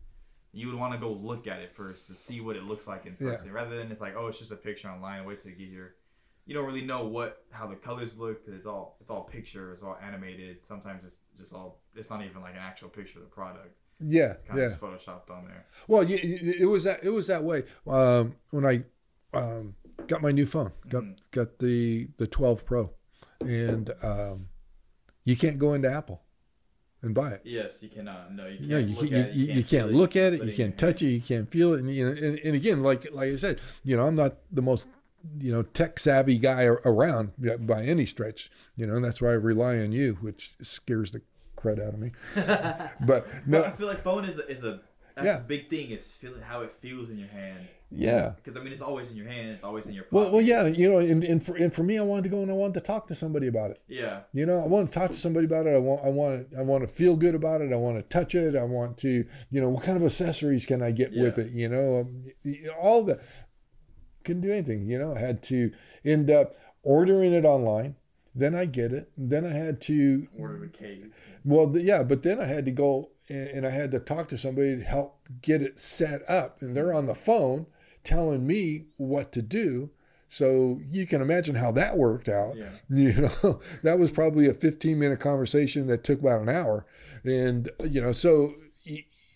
you 0.51 0.67
would 0.67 0.77
want 0.77 0.93
to 0.93 0.99
go 0.99 1.11
look 1.11 1.47
at 1.47 1.59
it 1.59 1.71
first 1.75 2.07
to 2.07 2.13
see 2.15 2.39
what 2.41 2.55
it 2.55 2.63
looks 2.63 2.85
like 2.87 3.05
in 3.07 3.13
Yeah. 3.19 3.31
person, 3.31 3.51
rather 3.51 3.75
than 3.77 3.91
it's 3.91 4.01
like 4.01 4.15
oh 4.15 4.27
it's 4.27 4.37
just 4.39 4.51
a 4.51 4.55
picture 4.55 4.89
online. 4.89 5.25
Wait 5.25 5.39
till 5.41 5.51
you 5.51 5.57
get 5.57 5.69
here. 5.69 5.95
You 6.45 6.53
don't 6.53 6.65
really 6.65 6.85
know 6.85 7.07
what 7.07 7.45
how 7.51 7.67
the 7.67 7.75
colors 7.75 8.17
look 8.17 8.43
because 8.45 8.57
it's 8.59 8.67
all 8.67 8.97
it's 9.01 9.09
all 9.09 9.23
picture, 9.23 9.71
it's 9.73 9.81
all 9.81 9.97
animated. 10.05 10.57
Sometimes 10.65 11.03
it's 11.05 11.15
just 11.37 11.53
all 11.53 11.79
it's 11.95 12.09
not 12.09 12.21
even 12.23 12.41
like 12.41 12.53
an 12.55 12.59
actual 12.61 12.89
picture 12.89 13.19
of 13.19 13.23
the 13.25 13.31
product. 13.31 13.77
Yeah. 13.99 14.33
Yeah. 14.55 14.75
photoshopped 14.81 15.29
on 15.29 15.45
there. 15.45 15.65
Well, 15.87 16.05
it 16.07 16.67
was 16.67 16.83
that 16.85 17.03
it 17.03 17.09
was 17.09 17.27
that 17.27 17.43
way 17.43 17.63
um, 17.87 18.35
when 18.51 18.65
I 18.65 18.83
um, 19.33 19.75
got 20.07 20.21
my 20.21 20.31
new 20.31 20.45
phone, 20.45 20.71
got 20.87 21.03
Mhm. 21.03 21.17
got 21.31 21.59
the 21.59 22.09
the 22.17 22.27
12 22.27 22.65
Pro, 22.65 22.91
and 23.41 23.91
um, 24.03 24.49
you 25.23 25.35
can't 25.35 25.57
go 25.57 25.73
into 25.73 25.91
Apple 25.91 26.21
and 27.01 27.13
buy 27.15 27.31
it. 27.31 27.41
Yes, 27.43 27.81
you 27.81 27.89
cannot. 27.89 28.33
No, 28.33 28.47
you 28.47 28.57
can't. 28.57 28.69
Yeah, 28.69 28.77
you, 28.77 28.95
look 28.95 28.99
can't, 28.99 29.11
you, 29.11 29.17
at 29.17 29.27
it, 29.29 29.35
you, 29.35 29.45
you 29.45 29.63
feel 29.63 29.79
can't 29.81 29.93
look 29.93 30.15
at 30.15 30.33
it, 30.33 30.43
you 30.43 30.53
can't 30.53 30.77
touch 30.77 31.01
it, 31.01 31.07
you 31.07 31.21
can't 31.21 31.49
feel 31.51 31.73
it, 31.73 31.79
and 31.81 31.93
you 31.93 32.05
know, 32.05 32.11
and, 32.11 32.39
and 32.39 32.55
again, 32.55 32.81
like 32.81 33.07
like 33.13 33.29
I 33.29 33.35
said, 33.35 33.59
you 33.83 33.95
know, 33.97 34.05
I'm 34.05 34.15
not 34.15 34.37
the 34.51 34.61
most 34.61 34.85
you 35.39 35.51
know 35.51 35.63
tech 35.63 35.99
savvy 35.99 36.37
guy 36.37 36.63
around 36.65 37.31
by 37.65 37.83
any 37.83 38.05
stretch, 38.05 38.51
you 38.75 38.85
know, 38.85 38.95
and 38.95 39.03
that's 39.05 39.21
why 39.21 39.29
I 39.29 39.33
rely 39.33 39.77
on 39.79 39.91
you, 39.91 40.17
which 40.21 40.53
scares 40.61 41.11
the 41.11 41.21
crud 41.63 41.79
out 41.85 41.93
of 41.93 41.99
me. 41.99 42.11
But 43.07 43.27
But 43.47 43.65
I 43.65 43.71
feel 43.71 43.87
like 43.87 44.03
phone 44.03 44.25
is 44.25 44.37
a, 44.39 44.47
is 44.49 44.63
a 44.63 44.81
that's 45.15 45.25
Yeah. 45.27 45.37
a 45.37 45.41
big 45.43 45.69
thing. 45.69 45.91
Is 45.91 46.11
feeling 46.13 46.41
how 46.41 46.61
it 46.61 46.73
feels 46.81 47.09
in 47.09 47.17
your 47.19 47.27
hand. 47.29 47.67
yeah. 47.91 48.33
Because 48.35 48.59
I 48.59 48.63
mean, 48.63 48.73
it's 48.73 48.81
always 48.81 49.11
in 49.11 49.15
your 49.15 49.27
hand. 49.27 49.51
It's 49.51 49.63
always 49.63 49.85
in 49.85 49.93
your 49.93 50.05
pocket. 50.05 50.15
Well, 50.15 50.31
well, 50.31 50.41
yeah, 50.41 50.65
you 50.65 50.89
know, 50.91 50.97
and, 50.97 51.23
and 51.23 51.39
for 51.45 51.55
and 51.55 51.71
for 51.71 51.83
me, 51.83 51.99
I 51.99 52.01
wanted 52.01 52.23
to 52.23 52.29
go 52.29 52.41
and 52.41 52.49
I 52.49 52.55
wanted 52.55 52.73
to 52.75 52.79
talk 52.81 53.05
to 53.09 53.15
somebody 53.15 53.45
about 53.47 53.69
it. 53.69 53.79
Yeah. 53.87 54.21
You 54.33 54.47
know, 54.47 54.59
I 54.63 54.65
want 54.67 54.91
to 54.91 54.99
talk 54.99 55.11
to 55.11 55.15
somebody 55.15 55.45
about 55.45 55.67
it. 55.67 55.75
I 55.75 55.77
want, 55.77 56.01
I 56.03 56.09
want, 56.09 56.47
I 56.57 56.63
want 56.63 56.81
to 56.81 56.87
feel 56.87 57.15
good 57.15 57.35
about 57.35 57.61
it. 57.61 57.71
I 57.71 57.75
want 57.75 57.97
to 57.97 58.01
touch 58.03 58.33
it. 58.33 58.55
I 58.55 58.63
want 58.63 58.97
to, 58.99 59.23
you 59.51 59.61
know, 59.61 59.69
what 59.69 59.83
kind 59.83 59.97
of 59.97 60.03
accessories 60.03 60.65
can 60.65 60.81
I 60.81 60.89
get 60.91 61.11
with 61.15 61.37
it? 61.37 61.51
You 61.51 61.69
know, 61.69 61.99
um, 61.99 62.23
all 62.81 63.03
the, 63.03 63.21
couldn't 64.23 64.41
do 64.41 64.51
anything. 64.51 64.89
You 64.89 64.97
know, 64.97 65.13
I 65.15 65.19
had 65.19 65.43
to 65.43 65.71
end 66.03 66.31
up 66.31 66.55
ordering 66.81 67.33
it 67.33 67.45
online. 67.45 67.97
Then 68.35 68.55
I 68.55 68.65
get 68.65 68.91
it. 68.91 69.11
Then 69.17 69.45
I 69.45 69.51
had 69.51 69.79
to 69.81 70.27
Order 70.37 70.59
the 70.59 70.67
cake. 70.67 71.03
well, 71.45 71.71
th- 71.71 71.85
yeah, 71.85 72.03
but 72.03 72.23
then 72.23 72.39
I 72.39 72.45
had 72.45 72.65
to 72.65 72.71
go 72.71 73.09
and, 73.29 73.47
and 73.49 73.67
I 73.67 73.69
had 73.69 73.91
to 73.91 73.99
talk 73.99 74.27
to 74.29 74.37
somebody 74.37 74.75
to 74.77 74.83
help 74.83 75.19
get 75.41 75.61
it 75.61 75.79
set 75.79 76.21
up, 76.29 76.61
and 76.61 76.75
they're 76.75 76.93
on 76.93 77.05
the 77.05 77.15
phone 77.15 77.67
telling 78.03 78.45
me 78.45 78.85
what 78.97 79.31
to 79.33 79.41
do. 79.41 79.91
So 80.27 80.79
you 80.89 81.05
can 81.05 81.21
imagine 81.21 81.55
how 81.55 81.71
that 81.73 81.95
worked 81.95 82.27
out. 82.27 82.55
Yeah. 82.57 82.69
You 82.89 83.29
know, 83.43 83.59
that 83.83 83.99
was 83.99 84.09
probably 84.11 84.47
a 84.47 84.53
15 84.53 84.97
minute 84.97 85.19
conversation 85.19 85.85
that 85.87 86.03
took 86.03 86.19
about 86.21 86.41
an 86.41 86.49
hour, 86.49 86.85
and 87.23 87.69
you 87.87 88.01
know, 88.01 88.11
so 88.13 88.55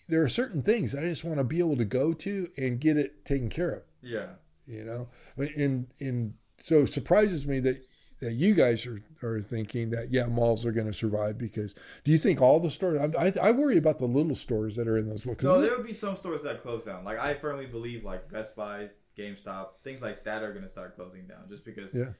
there 0.08 0.22
are 0.22 0.28
certain 0.28 0.62
things 0.62 0.92
that 0.92 1.04
I 1.04 1.08
just 1.08 1.22
want 1.24 1.38
to 1.38 1.44
be 1.44 1.58
able 1.60 1.76
to 1.76 1.84
go 1.84 2.12
to 2.14 2.48
and 2.56 2.80
get 2.80 2.96
it 2.96 3.24
taken 3.24 3.48
care 3.50 3.70
of 3.70 3.82
Yeah. 4.02 4.26
you 4.66 4.82
know 4.84 5.08
and 5.36 5.86
and 6.00 6.34
so 6.58 6.80
it 6.80 6.86
surprises 6.88 7.46
me 7.46 7.60
that 7.60 7.76
that 8.20 8.32
you 8.34 8.54
guys 8.54 8.86
are, 8.86 9.00
are 9.22 9.40
thinking 9.40 9.90
that 9.90 10.08
yeah 10.10 10.26
malls 10.26 10.64
are 10.66 10.72
going 10.72 10.86
to 10.86 10.92
survive 10.92 11.38
because 11.38 11.74
do 12.04 12.10
you 12.12 12.18
think 12.18 12.40
all 12.40 12.58
the 12.60 12.70
stores 12.70 13.00
I, 13.16 13.26
I, 13.26 13.32
I 13.48 13.50
worry 13.52 13.76
about 13.76 13.98
the 13.98 14.06
little 14.06 14.34
stores 14.34 14.76
that 14.76 14.88
are 14.88 14.98
in 14.98 15.08
those 15.08 15.22
because 15.24 15.44
No, 15.44 15.60
there 15.60 15.76
would 15.76 15.86
be 15.86 15.92
some 15.94 16.16
stores 16.16 16.42
that 16.42 16.62
close 16.62 16.84
down. 16.84 17.04
Like 17.04 17.18
I 17.18 17.34
firmly 17.34 17.66
believe, 17.66 18.04
like 18.04 18.30
Best 18.30 18.56
Buy, 18.56 18.88
GameStop, 19.16 19.68
things 19.84 20.00
like 20.02 20.24
that 20.24 20.42
are 20.42 20.52
gonna 20.52 20.68
start 20.68 20.96
closing 20.96 21.26
down, 21.26 21.48
just 21.48 21.64
because 21.64 21.92
Yeah. 21.94 22.10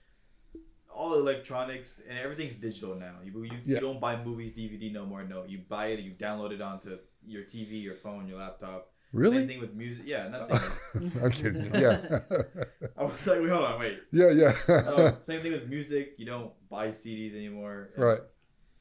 all 0.94 1.14
electronics 1.14 2.00
and 2.08 2.18
everything's 2.18 2.54
digital 2.56 2.94
now. 2.94 3.16
You 3.24 3.42
you, 3.44 3.50
Yeah. 3.64 3.74
you 3.76 3.80
don't 3.80 4.00
buy 4.00 4.22
movies 4.22 4.52
DVD 4.56 4.92
no 4.92 5.04
more. 5.06 5.22
No, 5.24 5.44
you 5.44 5.58
buy 5.68 5.88
it, 5.88 6.00
you 6.00 6.12
download 6.12 6.52
it 6.52 6.60
onto 6.60 6.98
your 7.26 7.42
TV, 7.42 7.82
your 7.82 7.94
phone, 7.96 8.26
your 8.28 8.38
laptop. 8.38 8.92
Same 9.12 9.20
really 9.20 9.46
thing 9.46 9.60
with 9.60 9.74
music. 9.74 10.02
Yeah, 10.06 10.28
nothing. 10.28 11.12
i'm 11.22 11.30
kidding 11.30 11.74
yeah 11.74 12.18
I 12.98 13.04
was 13.04 13.26
like, 13.26 13.40
wait, 13.40 13.50
hold 13.50 13.64
on, 13.64 13.80
wait. 13.80 14.00
yeah 14.12 14.30
yeah 14.30 14.52
same 15.26 15.40
thing 15.42 15.52
with 15.52 15.68
music. 15.68 16.14
You 16.18 16.26
don't 16.26 16.52
buy 16.68 16.88
CDs 16.88 17.34
anymore. 17.34 17.88
And, 17.94 18.04
right 18.04 18.20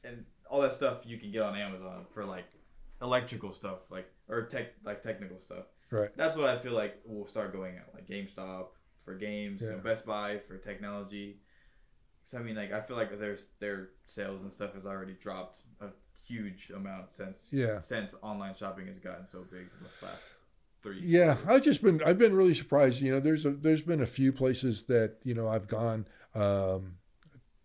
And 0.04 0.24
all 0.50 0.60
that 0.60 0.74
stuff 0.74 0.98
you 1.04 1.18
can 1.18 1.32
get 1.32 1.42
on 1.42 1.56
Amazon 1.56 2.04
for 2.12 2.24
like 2.24 2.44
electrical 3.00 3.52
stuff, 3.54 3.78
like 3.90 4.10
or 4.28 4.46
tech, 4.46 4.74
like 4.84 5.02
technical 5.02 5.40
stuff. 5.40 5.64
right 5.90 6.10
That's 6.16 6.36
what 6.36 6.46
I 6.46 6.58
feel 6.58 6.72
like 6.72 7.00
will 7.06 7.26
start 7.26 7.52
going 7.52 7.76
out, 7.78 7.94
like 7.94 8.06
GameStop 8.06 8.66
for 9.04 9.14
games, 9.14 9.62
you 9.62 9.70
know, 9.70 9.78
Best 9.78 10.04
Buy 10.04 10.38
for 10.46 10.58
technology. 10.58 11.40
So 12.24 12.38
I 12.38 12.42
mean, 12.42 12.56
like 12.56 12.72
I 12.72 12.82
feel 12.82 12.96
like 12.96 13.18
there's 13.18 13.46
their 13.60 13.88
sales 14.06 14.42
and 14.42 14.52
stuff 14.52 14.74
has 14.74 14.84
already 14.84 15.14
dropped 15.14 15.60
huge 16.28 16.70
amount 16.74 17.14
since 17.16 17.48
Yeah. 17.52 17.82
since 17.82 18.14
online 18.22 18.54
shopping 18.54 18.86
has 18.86 18.98
gotten 18.98 19.28
so 19.28 19.44
big 19.50 19.62
in 19.62 19.68
the 19.82 20.06
last 20.06 20.22
three. 20.82 21.00
Yeah, 21.00 21.36
years. 21.36 21.38
I've 21.48 21.62
just 21.62 21.82
been 21.82 22.02
I've 22.04 22.18
been 22.18 22.34
really 22.34 22.54
surprised. 22.54 23.00
You 23.00 23.12
know, 23.12 23.20
there's 23.20 23.44
a, 23.46 23.50
there's 23.50 23.82
been 23.82 24.00
a 24.02 24.06
few 24.06 24.32
places 24.32 24.84
that 24.84 25.16
you 25.24 25.34
know 25.34 25.48
I've 25.48 25.68
gone 25.68 26.06
um, 26.34 26.96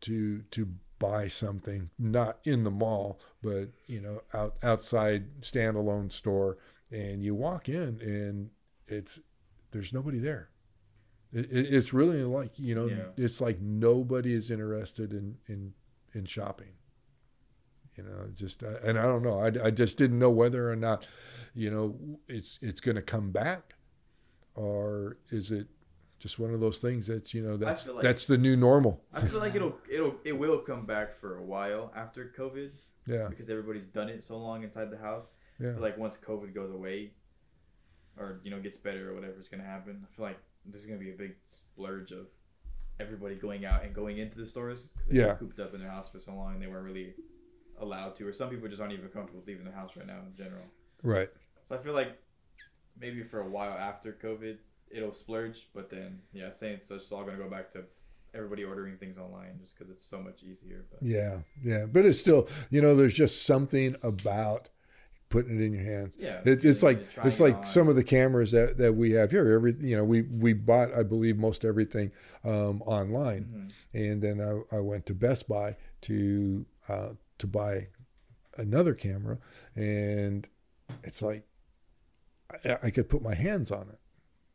to 0.01 0.43
to 0.51 0.69
buy 0.99 1.27
something, 1.27 1.89
not 1.99 2.39
in 2.45 2.63
the 2.63 2.71
mall, 2.71 3.19
but 3.41 3.69
you 3.87 3.99
know 4.01 4.21
out 4.33 4.55
outside 4.63 5.41
standalone 5.41 6.11
store, 6.11 6.57
and 6.91 7.21
you 7.23 7.35
walk 7.35 7.67
in 7.69 7.99
and 8.01 8.51
it's 8.87 9.19
there's 9.71 9.91
nobody 9.93 10.19
there. 10.19 10.49
It, 11.31 11.45
it, 11.51 11.73
it's 11.73 11.93
really 11.93 12.23
like 12.23 12.57
you 12.59 12.75
know 12.75 12.85
Yeah. 12.87 13.07
it's 13.17 13.41
like 13.41 13.59
nobody 13.59 14.33
is 14.33 14.49
interested 14.51 15.11
in 15.13 15.37
in 15.47 15.73
in 16.13 16.25
shopping. 16.25 16.73
You 17.95 18.03
know, 18.03 18.27
just 18.33 18.63
uh, 18.63 18.77
and 18.83 18.97
I 18.97 19.03
don't 19.03 19.21
know. 19.23 19.39
I, 19.39 19.67
I 19.67 19.71
just 19.71 19.97
didn't 19.97 20.17
know 20.17 20.31
whether 20.31 20.69
or 20.71 20.75
not, 20.75 21.05
you 21.53 21.69
know, 21.69 21.95
it's 22.27 22.57
it's 22.61 22.81
going 22.81 22.95
to 22.95 23.01
come 23.03 23.31
back, 23.31 23.75
or 24.55 25.17
is 25.29 25.51
it 25.51 25.67
just 26.19 26.39
one 26.39 26.53
of 26.53 26.59
those 26.59 26.79
things 26.79 27.07
that's 27.07 27.33
you 27.33 27.43
know 27.43 27.57
that's 27.57 27.87
like- 27.87 28.01
that's 28.03 28.25
the 28.25 28.37
new 28.37 28.55
normal. 28.55 29.03
I 29.13 29.21
feel 29.21 29.39
like 29.39 29.55
it'll 29.55 29.77
it'll 29.91 30.15
it 30.23 30.33
will 30.33 30.59
come 30.59 30.85
back 30.85 31.19
for 31.19 31.37
a 31.37 31.43
while 31.43 31.91
after 31.95 32.33
COVID 32.37 32.71
Yeah, 33.05 33.27
because 33.29 33.49
everybody's 33.49 33.87
done 33.87 34.09
it 34.09 34.23
so 34.23 34.37
long 34.37 34.63
inside 34.63 34.89
the 34.89 34.97
house. 34.97 35.25
Yeah, 35.59 35.75
like 35.77 35.97
once 35.97 36.17
COVID 36.17 36.55
goes 36.55 36.71
away, 36.71 37.11
or 38.17 38.39
you 38.43 38.51
know 38.51 38.59
gets 38.59 38.77
better 38.79 39.11
or 39.11 39.13
whatever's 39.15 39.49
gonna 39.49 39.63
happen, 39.63 40.03
I 40.11 40.15
feel 40.15 40.25
like 40.25 40.39
there's 40.65 40.85
gonna 40.85 40.97
be 40.99 41.11
a 41.11 41.15
big 41.15 41.35
splurge 41.49 42.11
of 42.11 42.25
everybody 42.99 43.35
going 43.35 43.65
out 43.65 43.83
and 43.83 43.93
going 43.93 44.17
into 44.19 44.37
the 44.37 44.47
stores. 44.47 44.89
'cause 44.95 45.09
they 45.09 45.17
Yeah. 45.19 45.35
cooped 45.35 45.59
up 45.59 45.73
in 45.73 45.79
their 45.81 45.89
house 45.89 46.09
for 46.09 46.19
so 46.19 46.33
long, 46.33 46.53
and 46.53 46.61
they 46.63 46.67
weren't 46.67 46.85
really 46.85 47.15
allowed 47.79 48.15
to, 48.17 48.27
or 48.27 48.33
some 48.33 48.49
people 48.49 48.67
just 48.67 48.81
aren't 48.81 48.93
even 48.93 49.09
comfortable 49.09 49.43
leaving 49.45 49.65
their 49.65 49.73
house 49.73 49.91
right 49.95 50.07
now 50.07 50.19
in 50.27 50.35
general. 50.35 50.63
right. 51.03 51.29
So 51.69 51.75
I 51.75 51.77
feel 51.79 51.93
like 51.93 52.19
maybe 52.99 53.23
for 53.23 53.39
a 53.41 53.49
while 53.49 53.77
after 53.77 54.13
COVID, 54.23 54.57
it'll 54.89 55.13
splurge, 55.13 55.69
but 55.73 55.89
then 55.89 56.19
yeah, 56.33 56.51
saying 56.51 56.79
so 56.83 56.95
it's 56.95 57.11
all 57.11 57.23
gonna 57.23 57.37
go 57.37 57.49
back 57.49 57.71
to 57.73 57.83
everybody 58.35 58.63
ordering 58.63 58.97
things 58.97 59.17
online 59.17 59.59
just 59.61 59.77
because 59.77 59.91
it's 59.91 60.05
so 60.05 60.19
much 60.19 60.43
easier. 60.43 60.85
But 60.91 60.99
Yeah, 61.01 61.39
yeah, 61.63 61.85
but 61.91 62.05
it's 62.05 62.19
still 62.19 62.47
you 62.69 62.81
know 62.81 62.95
there's 62.95 63.13
just 63.13 63.45
something 63.45 63.95
about 64.03 64.69
putting 65.29 65.59
it 65.59 65.63
in 65.65 65.73
your 65.73 65.83
hands. 65.83 66.15
yeah, 66.19 66.39
It, 66.45 66.63
it's 66.63 66.83
like 66.83 67.07
it's 67.23 67.39
like 67.39 67.55
on. 67.57 67.65
some 67.65 67.87
of 67.87 67.95
the 67.95 68.03
cameras 68.03 68.51
that, 68.51 68.77
that 68.77 68.93
we 68.93 69.11
have 69.11 69.31
here. 69.31 69.49
Every 69.51 69.75
you 69.79 69.95
know 69.97 70.03
we 70.03 70.21
we 70.21 70.53
bought 70.53 70.93
I 70.93 71.01
believe 71.03 71.37
most 71.37 71.65
everything 71.65 72.11
um, 72.43 72.81
online, 72.83 73.45
Mhm. 73.45 73.71
and 73.99 74.21
then 74.21 74.39
I, 74.41 74.75
I 74.77 74.79
went 74.79 75.05
to 75.07 75.13
Best 75.15 75.47
Buy 75.47 75.75
to 76.01 76.65
uh, 76.89 77.09
to 77.39 77.47
buy 77.47 77.87
another 78.57 78.93
camera, 78.93 79.39
and 79.75 80.47
it's 81.03 81.21
like 81.21 81.45
I, 82.65 82.77
I 82.83 82.89
could 82.91 83.09
put 83.09 83.21
my 83.21 83.35
hands 83.35 83.71
on 83.71 83.89
it, 83.89 83.99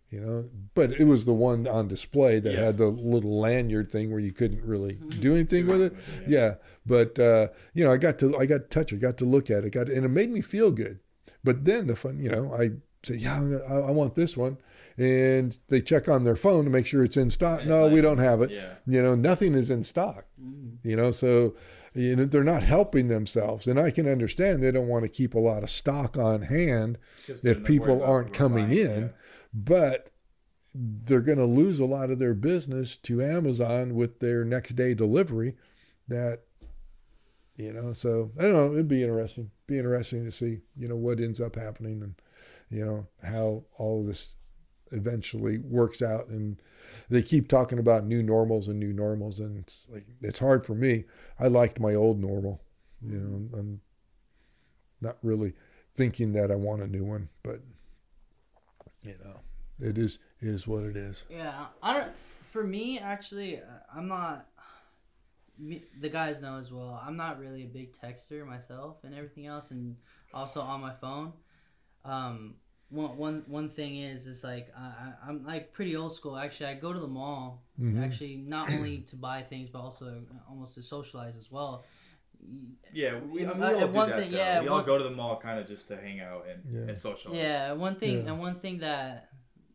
you 0.09 0.21
know. 0.21 0.49
But 0.75 0.93
it 0.93 1.05
was 1.05 1.25
the 1.25 1.33
one 1.33 1.67
on 1.67 1.89
display 1.89 2.39
that 2.41 2.55
Yeah. 2.55 2.65
had 2.67 2.79
the 2.79 2.89
little 2.89 3.41
lanyard 3.41 3.91
thing 3.91 4.11
where 4.11 4.21
you 4.21 4.33
couldn't 4.33 4.63
really 4.65 4.95
do 5.21 5.35
anything 5.35 5.67
with 5.67 5.81
it. 5.83 5.93
anything 5.93 6.33
Yeah, 6.33 6.55
but 6.87 7.19
uh, 7.19 7.49
you 7.75 7.85
know, 7.85 7.93
I 7.93 7.97
got 7.97 8.19
to 8.21 8.37
I 8.37 8.47
got 8.47 8.59
to 8.59 8.69
touch 8.69 8.93
it, 8.93 9.01
got 9.01 9.19
to 9.19 9.25
look 9.25 9.51
at 9.51 9.65
it, 9.65 9.71
got 9.73 9.89
and 9.89 10.05
it 10.05 10.09
made 10.11 10.31
me 10.31 10.41
feel 10.41 10.71
good. 10.71 11.01
But 11.45 11.65
then 11.65 11.87
the 11.87 11.97
fun, 11.97 12.19
you 12.19 12.31
know, 12.31 12.53
I 12.55 12.71
say, 13.05 13.15
yeah, 13.17 13.37
I'm 13.37 13.61
I, 13.69 13.75
I 13.75 13.91
want 13.91 14.15
this 14.15 14.37
one, 14.37 14.59
and 14.97 15.57
they 15.69 15.81
check 15.81 16.09
on 16.09 16.25
their 16.25 16.37
phone 16.37 16.65
to 16.65 16.71
make 16.71 16.87
sure 16.87 17.05
it's 17.05 17.17
in 17.17 17.31
stock. 17.31 17.65
No, 17.65 17.89
we 17.89 18.01
don't 18.01 18.19
have 18.19 18.43
it. 18.43 18.51
Yeah. 18.51 18.75
You 18.87 19.03
know, 19.03 19.15
nothing 19.15 19.55
is 19.55 19.71
in 19.71 19.83
stock. 19.83 20.27
You 20.83 20.97
know, 20.97 21.11
so 21.11 21.55
they're 21.99 22.45
not 22.45 22.63
helping 22.63 23.09
themselves, 23.09 23.67
and 23.67 23.79
I 23.79 23.91
can 23.91 24.07
understand 24.07 24.63
they 24.63 24.71
don't 24.71 24.89
want 24.89 25.05
to 25.05 25.11
keep 25.11 25.35
a 25.35 25.41
lot 25.41 25.63
of 25.63 25.71
stock 25.71 26.17
on 26.17 26.43
hand 26.43 26.99
if 27.27 27.65
people 27.65 28.03
aren't 28.03 28.33
coming 28.33 28.69
buying, 28.69 28.79
in, 28.79 29.03
yeah. 29.03 29.09
but 29.53 30.11
they're 30.75 31.21
going 31.21 31.39
to 31.39 31.45
lose 31.45 31.81
a 31.81 31.85
lot 31.85 32.11
of 32.11 32.19
their 32.19 32.35
business 32.35 32.97
to 32.99 33.23
Amazon 33.23 33.95
with 33.95 34.21
their 34.21 34.45
next 34.45 34.77
day 34.77 34.95
delivery. 34.95 35.57
That 36.07 36.43
you 37.57 37.73
know, 37.73 37.93
so 37.93 38.31
I 38.39 38.43
don't 38.43 38.53
know. 38.53 38.73
It'd 38.73 38.89
be 38.89 39.03
interesting. 39.03 39.51
Be 39.67 39.79
interesting 39.79 40.25
to 40.25 40.31
see 40.31 40.61
you 40.77 40.89
know 40.89 40.97
what 40.97 41.21
ends 41.21 41.41
up 41.41 41.57
happening 41.57 42.03
and 42.03 42.15
you 42.71 42.85
know 42.85 43.09
how 43.23 43.65
all 43.77 44.01
of 44.01 44.07
this 44.07 44.35
eventually 44.93 45.59
works 45.59 46.03
out. 46.03 46.29
And 46.29 46.61
they 47.09 47.23
keep 47.23 47.49
talking 47.49 47.79
about 47.79 48.07
new 48.07 48.23
normals 48.23 48.69
and 48.69 48.79
new 48.79 48.93
normals, 48.93 49.39
and 49.39 49.59
it's 49.59 49.87
like 49.93 50.07
it's 50.21 50.39
hard 50.39 50.65
for 50.65 50.75
me. 50.75 51.05
I 51.39 51.49
liked 51.49 51.81
my 51.81 51.95
old 51.95 52.21
normal. 52.21 52.63
You 53.03 53.19
know, 53.19 53.59
I'm 53.59 53.81
not 55.01 55.17
really 55.23 55.55
thinking 55.95 56.33
that 56.33 56.51
I 56.51 56.57
want 56.57 56.83
a 56.83 56.87
new 56.87 57.05
one, 57.05 57.29
but 57.43 57.61
you 59.03 59.15
know, 59.25 59.41
it 59.79 59.99
is 59.99 60.19
is 60.41 60.67
what 60.67 60.85
it 60.85 60.97
is. 60.97 61.25
Yeah, 61.31 61.67
I 61.83 61.93
don't. 61.95 62.13
For 62.51 62.65
me, 62.65 62.99
actually, 62.99 63.59
uh, 63.59 63.63
I'm 63.95 64.09
not. 64.09 64.47
The 66.01 66.09
guys 66.09 66.41
know 66.41 66.59
as 66.59 66.71
well. 66.71 67.01
I'm 67.05 67.17
not 67.17 67.41
really 67.41 67.65
a 67.65 67.67
big 67.67 67.93
texter 67.99 68.47
myself 68.47 68.99
and 69.03 69.15
everything 69.15 69.47
else, 69.47 69.71
and 69.71 69.97
also 70.33 70.61
on 70.61 70.81
my 70.81 70.95
phone. 71.01 71.33
Um, 72.05 72.55
one 72.91 73.17
one 73.19 73.43
one 73.47 73.69
thing 73.69 73.99
is, 73.99 74.27
is 74.27 74.43
like 74.45 74.73
I, 74.77 74.81
I- 74.87 75.29
I'm 75.29 75.45
like 75.45 75.73
pretty 75.73 75.95
old 75.97 76.13
school. 76.15 76.37
Actually, 76.37 76.67
I 76.71 76.75
go 76.75 76.93
to 76.93 77.01
the 77.01 77.07
mall 77.09 77.63
Mhm. 77.81 78.03
actually 78.05 78.37
not 78.37 78.71
only 78.77 78.99
to 79.11 79.17
buy 79.17 79.43
things, 79.43 79.69
but 79.71 79.81
also 79.81 80.23
almost 80.49 80.75
to 80.77 80.83
socialize 80.83 81.37
as 81.37 81.51
well. 81.51 81.85
Yeah, 82.93 83.19
we, 83.19 83.45
I 83.45 83.49
mean, 83.49 83.59
we 83.59 83.65
Uh, 83.67 83.73
all 83.75 83.87
do 83.89 83.93
one 83.93 84.09
that. 84.11 84.19
thing- 84.21 84.31
though. 84.33 84.37
yeah, 84.39 84.61
we 84.63 84.69
all 84.69 84.77
one- 84.77 84.87
go 84.87 84.97
to 84.99 85.05
the 85.05 85.11
mall 85.11 85.39
kind 85.41 85.59
of 85.59 85.67
just 85.67 85.89
to 85.89 85.97
hang 85.97 86.21
out 86.21 86.47
and, 86.49 86.63
Yeah. 86.73 86.89
and 86.89 86.99
socialize. 86.99 87.37
Yeah, 87.39 87.73
one 87.73 87.97
thing 87.97 88.15
Yeah. 88.25 88.31
and 88.33 88.39
one 88.41 88.59
thing 88.61 88.79
that 88.79 89.29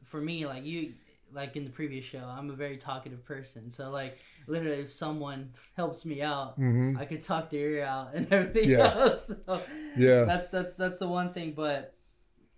for 0.04 0.20
me, 0.22 0.46
like 0.46 0.64
you, 0.64 0.94
like 1.32 1.56
in 1.56 1.66
the 1.66 1.72
previous 1.72 2.06
show, 2.06 2.24
I'm 2.24 2.50
a 2.52 2.56
very 2.56 2.78
talkative 2.78 3.26
person. 3.26 3.70
So 3.72 3.90
like 3.92 4.18
literally, 4.48 4.82
if 4.84 4.90
someone 4.92 5.52
helps 5.76 6.06
me 6.06 6.22
out, 6.22 6.56
hmm 6.56 6.96
I 6.98 7.06
could 7.06 7.22
talk 7.22 7.50
their 7.50 7.70
ear 7.72 7.84
out 7.86 8.14
and 8.16 8.26
everything 8.34 8.70
Yeah. 8.70 8.94
else. 8.96 9.28
So 9.28 9.62
Yeah. 9.98 10.24
that's 10.26 10.50
that's 10.50 10.76
that's 10.76 11.00
the 11.00 11.08
one 11.08 11.34
thing. 11.34 11.54
But 11.54 11.94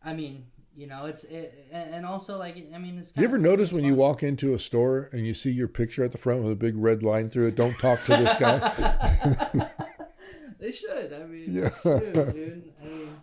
I 0.05 0.13
mean, 0.13 0.45
you 0.75 0.87
know, 0.87 1.05
it's 1.05 1.23
it, 1.23 1.67
and 1.71 1.95
and 1.95 2.05
also 2.05 2.37
like 2.37 2.55
I 2.73 2.77
mean, 2.77 2.99
it's. 2.99 3.13
You 3.15 3.23
ever 3.23 3.37
kinda 3.37 3.49
notice 3.49 3.73
when 3.73 3.83
you 3.83 3.95
walk 3.95 4.23
into 4.23 4.53
a 4.53 4.59
store 4.59 5.09
and 5.11 5.25
you 5.25 5.33
see 5.33 5.51
your 5.51 5.67
picture 5.67 6.03
at 6.03 6.11
the 6.11 6.17
front 6.17 6.43
with 6.43 6.51
a 6.51 6.55
big 6.55 6.75
red 6.77 7.01
line 7.01 7.29
through 7.29 7.47
it? 7.47 7.55
Don't 7.55 7.77
talk 7.79 8.03
to 8.05 8.15
this 8.15 8.35
guy. 8.35 9.69
they 10.59 10.71
should. 10.71 11.11
I 11.13 11.25
mean, 11.25 11.45
Yeah. 11.47 11.69
yeah. 11.83 11.99
dude. 11.99 12.73
I 12.81 12.85
mean, 12.85 13.15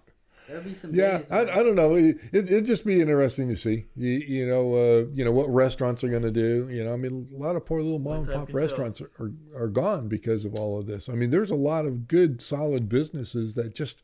There'll 0.49 0.65
be 0.65 0.75
some. 0.75 0.91
Yeah, 0.93 1.19
days 1.19 1.31
I, 1.31 1.41
I 1.43 1.63
don't 1.63 1.77
know. 1.77 1.95
It, 1.95 2.17
it, 2.33 2.45
it'd 2.47 2.67
just 2.67 2.85
be 2.85 3.01
interesting 3.01 3.49
to 3.49 3.57
see. 3.57 3.87
You, 3.95 4.11
you 4.11 4.47
know, 4.47 4.75
uh, 4.75 5.07
you 5.15 5.25
know 5.25 5.33
what 5.33 5.49
restaurants 5.49 6.03
are 6.05 6.09
going 6.09 6.23
to 6.23 6.31
do. 6.31 6.69
You 6.71 6.85
know, 6.85 6.93
I 6.93 6.97
mean, 6.97 7.29
a 7.35 7.39
lot 7.39 7.57
of 7.57 7.65
poor 7.65 7.81
little 7.81 7.99
mom 7.99 8.25
and 8.25 8.33
pop 8.33 8.53
restaurants 8.53 9.01
are, 9.01 9.11
are 9.19 9.33
are 9.57 9.69
gone 9.69 10.09
because 10.09 10.45
of 10.45 10.55
all 10.55 10.79
of 10.79 10.87
this. 10.87 11.09
I 11.09 11.15
mean, 11.15 11.31
there's 11.31 11.51
a 11.51 11.55
lot 11.55 11.87
of 11.87 12.07
good, 12.09 12.43
solid 12.43 12.89
businesses 12.89 13.55
that 13.55 13.75
just 13.75 14.03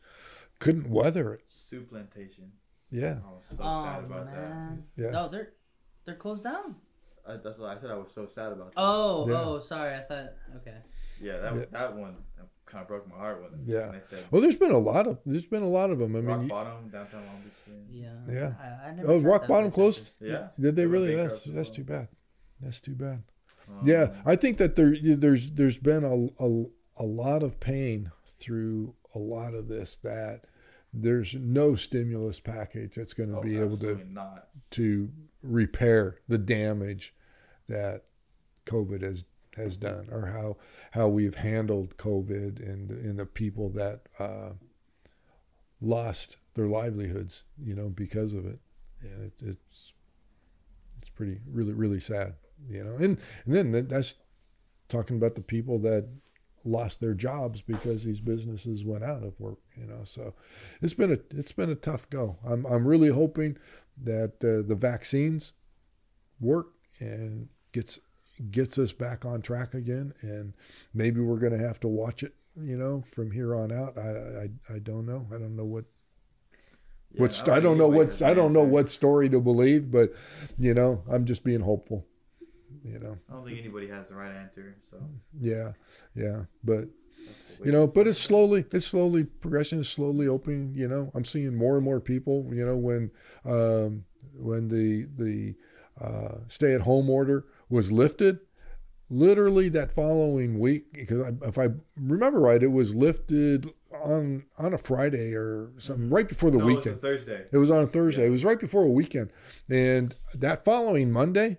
couldn't 0.59 0.89
weather 0.89 1.35
it. 1.35 1.43
Souplantation. 1.51 2.51
Yeah, 2.90 3.18
I 3.26 3.30
was 3.30 3.45
so 3.49 3.57
oh 3.61 3.83
sad 3.85 4.04
about 4.04 4.26
man. 4.26 4.85
Yeah. 4.97 5.11
No, 5.11 5.28
they're 5.28 5.52
they're 6.07 6.16
closed 6.16 6.45
down. 6.45 6.76
I, 7.28 7.37
that's 7.45 7.59
what 7.59 7.76
I 7.76 7.80
said. 7.80 7.90
I 7.90 7.95
was 7.97 8.12
so 8.12 8.26
sad 8.26 8.52
about 8.52 8.75
that. 8.75 8.80
Oh, 8.80 9.28
Yeah. 9.28 9.42
oh, 9.42 9.61
sorry. 9.61 9.95
I 9.95 10.00
thought. 10.00 10.33
Okay. 10.57 10.78
yeah, 11.21 11.38
that 11.38 11.54
Yeah. 11.54 11.64
that 11.73 11.97
one 11.97 12.16
kind 12.64 12.83
of 12.83 12.88
broke 12.88 13.09
my 13.09 13.16
heart 13.16 13.42
with 13.42 13.52
when 13.52 13.64
Yeah. 13.66 13.90
when 13.90 14.02
said 14.04 14.25
well, 14.30 14.40
there's 14.40 14.57
been 14.57 14.71
a 14.71 14.78
lot 14.78 15.07
of 15.07 15.18
there's 15.26 15.47
been 15.47 15.62
a 15.62 15.68
lot 15.68 15.90
of 15.90 15.99
them. 15.99 16.16
I 16.16 16.21
rock 16.21 16.38
mean, 16.38 16.42
you- 16.45 16.49
bottom 16.50 16.88
downtown 16.88 17.26
Long 17.26 17.42
Beach. 17.42 17.75
Yeah. 17.90 18.12
Yeah. 18.26 18.35
Yeah. 18.35 18.52
I, 18.85 18.88
I 18.88 18.95
never 18.95 19.12
oh, 19.12 19.18
rock 19.21 19.47
bottom 19.47 19.71
closed. 19.71 20.00
actually. 20.14 20.30
Yeah. 20.30 20.49
Did 20.57 20.76
they 20.76 20.83
They 20.83 20.87
really? 20.87 21.14
That's 21.14 21.45
that's 21.45 21.68
well. 21.68 21.75
too 21.76 21.85
bad. 21.85 22.09
That's 22.61 22.80
too 22.80 22.95
bad. 22.95 23.23
Um, 23.68 23.83
Yeah, 23.85 24.14
I 24.25 24.35
think 24.37 24.57
that 24.59 24.76
there 24.76 24.95
there's 25.02 25.50
there's 25.50 25.76
been 25.78 26.04
a, 26.04 26.42
a 26.42 26.64
a 26.97 27.04
lot 27.04 27.42
of 27.42 27.61
pain 27.61 28.11
through 28.25 28.95
a 29.14 29.18
lot 29.18 29.52
of 29.54 29.68
this 29.68 29.97
that 29.99 30.45
there's 31.02 31.35
no 31.35 31.75
stimulus 31.75 32.40
package 32.40 32.95
that's 32.95 33.14
going 33.14 33.31
to 33.31 33.38
oh, 33.38 33.43
be 33.43 33.59
able 33.59 33.76
to 33.78 34.00
not. 34.12 34.49
to 34.71 35.11
repair 35.43 36.19
the 36.28 36.38
damage 36.38 37.14
that 37.69 38.05
COVID 38.67 39.02
has 39.02 39.25
has 39.57 39.76
done, 39.76 40.09
or 40.11 40.26
how 40.26 40.57
how 40.93 41.09
we've 41.09 41.35
handled 41.35 41.97
COVID 41.97 42.61
and 42.61 42.90
and 42.90 43.19
the 43.19 43.26
people 43.26 43.69
that 43.71 44.02
uh, 44.19 44.50
lost 45.81 46.37
their 46.55 46.67
livelihoods, 46.67 47.45
you 47.61 47.75
know, 47.75 47.88
because 47.88 48.33
of 48.33 48.47
it, 48.47 48.61
and 49.02 49.25
it, 49.25 49.33
it's 49.40 49.93
it's 51.00 51.11
pretty 51.11 51.40
really 51.50 51.73
really 51.73 52.00
sad, 52.00 52.35
you 52.69 52.85
know, 52.85 52.97
and 52.97 53.19
and 53.47 53.55
then 53.75 53.88
that's 53.88 54.17
talking 54.88 55.17
about 55.17 55.35
the 55.35 55.43
people 55.43 55.78
that 55.81 56.09
lost 56.65 57.00
their 57.00 57.15
jobs 57.15 57.62
because 57.62 58.05
these 58.05 58.21
businesses 58.21 58.85
went 58.85 59.05
out 59.05 59.23
of 59.23 59.38
work, 59.41 59.59
you 59.77 59.87
know. 59.87 60.05
So 60.05 60.35
it's 60.83 60.95
been 60.95 61.12
a 61.12 61.19
it's 61.31 61.53
been 61.53 61.71
a 61.71 61.75
tough 61.75 62.09
go. 62.11 62.38
I'm 62.45 62.67
I'm 62.67 62.87
really 62.87 63.11
hoping 63.11 63.57
that 64.03 64.35
uh, 64.43 64.67
the 64.67 64.77
vaccines 64.77 65.53
work 66.41 66.69
and 67.00 67.49
gets 67.73 68.00
gets 68.50 68.79
us 68.79 68.93
back 68.93 69.25
on 69.25 69.43
track 69.43 69.75
again, 69.75 70.15
and 70.23 70.55
maybe 70.95 71.21
we're 71.21 71.38
going 71.38 71.59
to 71.59 71.67
have 71.67 71.81
to 71.81 71.88
watch 71.88 72.23
it, 72.23 72.35
you 72.57 72.77
know, 72.77 73.03
from 73.03 73.33
here 73.33 73.55
on 73.55 73.73
out. 73.73 73.99
I 73.99 74.49
I, 74.71 74.77
I 74.77 74.79
don't 74.79 75.07
know. 75.07 75.27
I 75.35 75.38
don't 75.38 75.57
know 75.57 75.65
what 75.65 75.85
Yeah, 77.12 77.23
what's 77.23 77.41
I 77.49 77.61
don't 77.61 77.79
know 77.79 77.91
anybody 77.91 78.11
what 78.11 78.23
I 78.23 78.35
don't 78.35 78.53
know 78.53 78.65
what 78.65 78.91
story 78.91 79.29
to 79.31 79.41
believe, 79.41 79.91
but 79.91 80.12
you 80.59 80.75
know, 80.75 81.03
I'm 81.11 81.25
just 81.25 81.45
being 81.45 81.61
hopeful. 81.62 82.07
You 82.88 82.99
know, 82.99 83.18
I 83.28 83.35
don't 83.35 83.45
think 83.45 83.59
anybody 83.59 83.88
has 83.88 84.09
the 84.09 84.14
right 84.14 84.33
answer. 84.33 84.76
So 84.90 84.99
yeah, 85.38 85.73
yeah, 86.14 86.45
but 86.64 86.88
you 87.64 87.73
know 87.73 87.87
but 87.87 88.07
it's 88.07 88.18
slowly 88.21 88.64
it's 88.73 88.87
slowly 88.87 89.25
progression 89.25 89.80
is 89.80 89.88
slowly 89.88 90.26
opening 90.28 90.73
you 90.75 90.87
know 90.88 91.11
i'm 91.14 91.25
seeing 91.25 91.54
more 91.54 91.75
and 91.76 91.85
more 91.85 92.00
people 92.00 92.49
you 92.52 92.64
know 92.64 92.76
when 92.76 93.11
um 93.45 94.04
when 94.35 94.68
the 94.68 95.07
the 95.16 95.54
uh, 96.00 96.38
stay 96.47 96.73
at 96.75 96.83
home 96.83 97.11
order 97.11 97.45
was 97.68 97.90
lifted 97.90 98.38
literally 99.11 99.68
that 99.68 99.90
following 99.92 100.59
week 100.61 100.92
because 100.92 101.21
I, 101.26 101.49
if 101.49 101.59
i 101.59 101.68
remember 101.97 102.38
right 102.40 102.62
it 102.62 102.71
was 102.71 102.95
lifted 102.95 103.66
on 103.92 104.45
on 104.57 104.73
a 104.73 104.78
friday 104.78 105.35
or 105.35 105.73
something 105.78 106.09
right 106.11 106.28
before 106.28 106.50
the 106.50 106.59
no, 106.59 106.66
weekend 106.66 106.87
It 106.87 107.02
was 107.02 107.23
a 107.23 107.26
Thursday. 107.26 107.45
it 107.50 107.59
was 107.59 107.71
on 107.71 107.83
a 107.83 107.87
Thursday. 107.87 108.23
Yeah. 108.23 108.28
It 108.28 108.30
was 108.33 108.45
right 108.45 108.61
before 108.61 108.83
a 108.85 108.88
weekend. 108.88 109.30
And 109.68 110.14
that 110.35 110.64
following 110.64 111.11
Monday, 111.11 111.59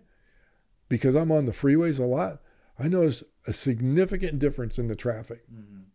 because 0.90 1.16
I'm 1.16 1.32
on 1.32 1.46
the 1.46 1.52
freeways 1.52 2.00
a 2.00 2.04
lot, 2.06 2.42
I 2.78 2.88
noticed 2.88 3.24
a 3.48 3.54
significant 3.54 4.40
difference 4.40 4.78
in 4.78 4.88
the 4.88 4.96
traffic 4.96 5.44
Mhm. 5.52 5.86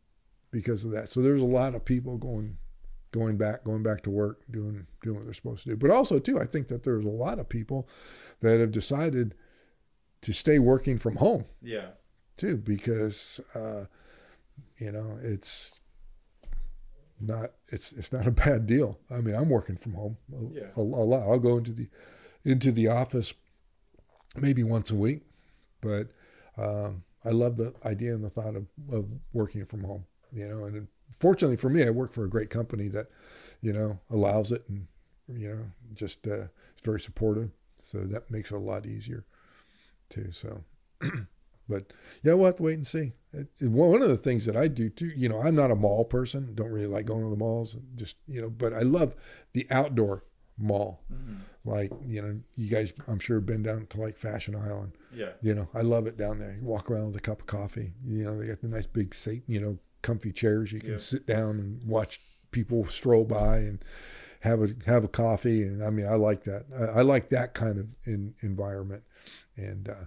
because 0.51 0.85
of 0.85 0.91
that. 0.93 1.09
So 1.09 1.21
there's 1.21 1.43
a 1.43 1.45
lot 1.47 1.75
of 1.75 1.85
people 1.85 2.17
going 2.19 2.57
going 3.13 3.37
back, 3.37 3.63
going 3.63 3.83
back 3.85 4.03
to 4.03 4.11
work, 4.11 4.41
doing 4.51 4.87
doing 5.05 5.17
what 5.17 5.25
they're 5.25 5.35
supposed 5.35 5.63
to 5.63 5.69
do. 5.71 5.77
But 5.77 5.91
also 5.91 6.19
too, 6.19 6.41
I 6.41 6.47
think 6.47 6.67
that 6.69 6.83
there's 6.83 7.05
a 7.05 7.09
lot 7.09 7.39
of 7.39 7.49
people 7.49 7.89
that 8.41 8.59
have 8.59 8.73
decided 8.73 9.35
to 10.23 10.33
stay 10.33 10.59
working 10.59 10.99
from 10.99 11.17
home 11.17 11.45
Yeah. 11.63 11.91
too 12.37 12.57
because 12.57 13.41
uh, 13.55 13.85
you 14.79 14.91
know 14.91 15.19
it's 15.23 15.79
not 17.21 17.51
it's 17.69 17.93
it's 17.93 18.13
not 18.13 18.27
a 18.27 18.31
bad 18.33 18.67
deal. 18.67 18.99
I 19.11 19.21
mean, 19.21 19.35
I'm 19.35 19.49
working 19.49 19.77
from 19.77 19.95
home 19.95 20.17
a, 20.33 20.53
Yeah. 20.53 20.71
a, 20.77 20.81
a 20.81 20.83
lot. 20.83 21.23
I'll 21.23 21.39
go 21.39 21.57
into 21.59 21.73
the 21.73 21.89
into 22.43 22.73
the 22.73 22.89
office 22.89 23.33
maybe 24.37 24.63
once 24.63 24.91
a 24.91 24.95
week, 24.95 25.23
but 25.81 26.09
um, 26.57 27.05
I 27.25 27.31
love 27.31 27.57
the 27.57 27.75
idea 27.85 28.15
and 28.15 28.25
the 28.25 28.29
thought 28.29 28.57
of, 28.57 28.69
of 28.93 29.07
working 29.33 29.65
from 29.65 29.85
home. 29.85 30.05
You 30.33 30.49
know, 30.49 30.65
and 30.65 30.89
fortunately 31.19 31.57
for 31.57 31.71
me, 31.71 31.85
I 31.85 31.91
work 31.91 32.13
for 32.13 32.25
a 32.25 32.31
great 32.31 32.51
company 32.51 32.89
that 32.89 33.07
you 33.61 33.73
know 33.73 34.01
allows 34.11 34.53
it, 34.53 34.65
and 34.69 34.87
you 35.29 35.49
know 35.49 35.67
just 35.95 36.27
uh, 36.27 36.49
it's 36.73 36.83
very 36.85 37.01
supportive. 37.01 37.51
So 37.79 38.01
that 38.07 38.31
makes 38.31 38.51
it 38.51 38.57
a 38.57 38.59
lot 38.59 38.87
easier 38.87 39.25
too. 40.09 40.33
So. 40.33 40.65
But 41.67 41.95
yeah, 42.23 42.35
we'll 42.35 42.45
have 42.47 42.57
to 42.57 42.63
wait 42.63 42.75
and 42.75 42.87
see. 42.87 43.13
It, 43.33 43.49
it- 43.59 43.71
one 43.71 44.03
of 44.03 44.09
the 44.11 44.19
things 44.19 44.45
that 44.45 44.55
I 44.57 44.69
do 44.69 44.91
too, 44.91 45.11
you 45.17 45.31
know, 45.31 45.41
I'm 45.41 45.55
not 45.55 45.71
a 45.71 45.75
mall 45.77 46.05
person. 46.05 46.55
Don't 46.55 46.71
really 46.71 46.87
like 46.87 47.07
going 47.07 47.23
to 47.25 47.31
the 47.31 47.37
malls. 47.37 47.79
Just 47.95 48.17
you 48.27 48.43
know, 48.43 48.51
but 48.51 48.75
I 48.75 48.81
love 48.81 49.15
the 49.55 49.67
outdoor 49.71 50.25
mall. 50.59 51.03
Mhm. 51.13 51.39
Like 51.65 51.91
you 52.07 52.21
know, 52.23 52.41
you 52.57 52.69
guys, 52.71 52.93
I'm 53.09 53.19
sure 53.19 53.39
have 53.39 53.47
been 53.47 53.63
down 53.63 53.87
to 53.87 54.01
like 54.01 54.19
Fashion 54.19 54.55
Island. 54.55 54.93
Yeah. 55.13 55.33
You 55.41 55.55
know, 55.55 55.69
I 55.75 55.81
love 55.81 56.07
it 56.07 56.17
down 56.17 56.39
there. 56.39 56.53
You 56.53 56.65
walk 56.65 56.91
around 56.91 57.07
with 57.09 57.17
a 57.17 57.21
cup 57.21 57.41
of 57.41 57.47
coffee. 57.47 57.95
You 58.05 58.25
know, 58.25 58.39
they 58.39 58.47
got 58.47 58.61
the 58.61 58.69
nice 58.69 58.87
big 58.87 59.15
you 59.47 59.61
know, 59.61 59.79
comfy 60.03 60.33
chairs. 60.33 60.73
You 60.73 60.81
can 60.81 60.91
Yeah. 60.93 60.97
sit 60.99 61.27
down 61.27 61.59
and 61.59 61.85
watch 61.85 62.21
people 62.51 62.87
stroll 62.87 63.25
by 63.25 63.59
and 63.59 63.85
have 64.41 64.61
a 64.63 64.69
have 64.87 65.05
a 65.05 65.09
coffee. 65.09 65.63
And 65.63 65.83
I 65.83 65.91
mean, 65.91 66.07
I 66.07 66.15
like 66.15 66.45
that. 66.45 66.67
I, 66.77 66.99
I 66.99 67.03
like 67.03 67.31
that 67.31 67.55
kind 67.55 67.79
of 67.79 67.87
in, 68.05 68.35
environment. 68.43 69.03
And 69.57 69.89
uh, 69.89 70.05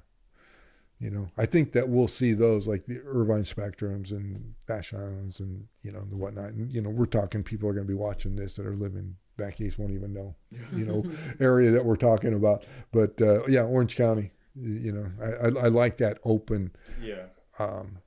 you 1.00 1.10
know, 1.12 1.28
I 1.38 1.46
think 1.46 1.74
that 1.74 1.90
we'll 1.90 2.08
see 2.08 2.34
those 2.34 2.68
like 2.68 2.86
the 2.86 3.02
Irvine 3.06 3.44
Spectrums 3.44 4.12
and 4.12 4.54
Fashion 4.68 5.00
Islands 5.00 5.40
and 5.40 5.68
you 5.82 5.92
know 5.92 6.06
the 6.10 6.16
whatnot. 6.18 6.52
And 6.54 6.72
you 6.72 6.82
know, 6.82 6.90
we're 6.90 7.06
talking 7.08 7.44
people 7.44 7.68
are 7.70 7.74
going 7.74 7.86
to 7.88 7.92
be 7.92 7.98
watching 7.98 8.36
this 8.36 8.56
that 8.56 8.66
are 8.66 8.76
living 8.76 9.16
back 9.38 9.62
east 9.62 9.78
won't 9.80 9.94
even 9.94 10.14
know 10.14 10.36
you 10.76 10.86
know 10.86 11.06
area 11.40 11.72
that 11.72 11.86
we're 11.86 11.96
talking 11.96 12.34
about. 12.34 12.66
But 12.92 13.22
uh, 13.22 13.46
yeah, 13.48 13.62
Orange 13.64 13.96
County. 13.96 14.32
You 14.60 14.92
know, 14.92 15.12
I, 15.22 15.46
I, 15.46 15.66
I 15.66 15.68
like 15.68 15.98
that 15.98 16.18
open 16.26 16.72
Yeah. 17.00 17.28
um, 17.60 18.00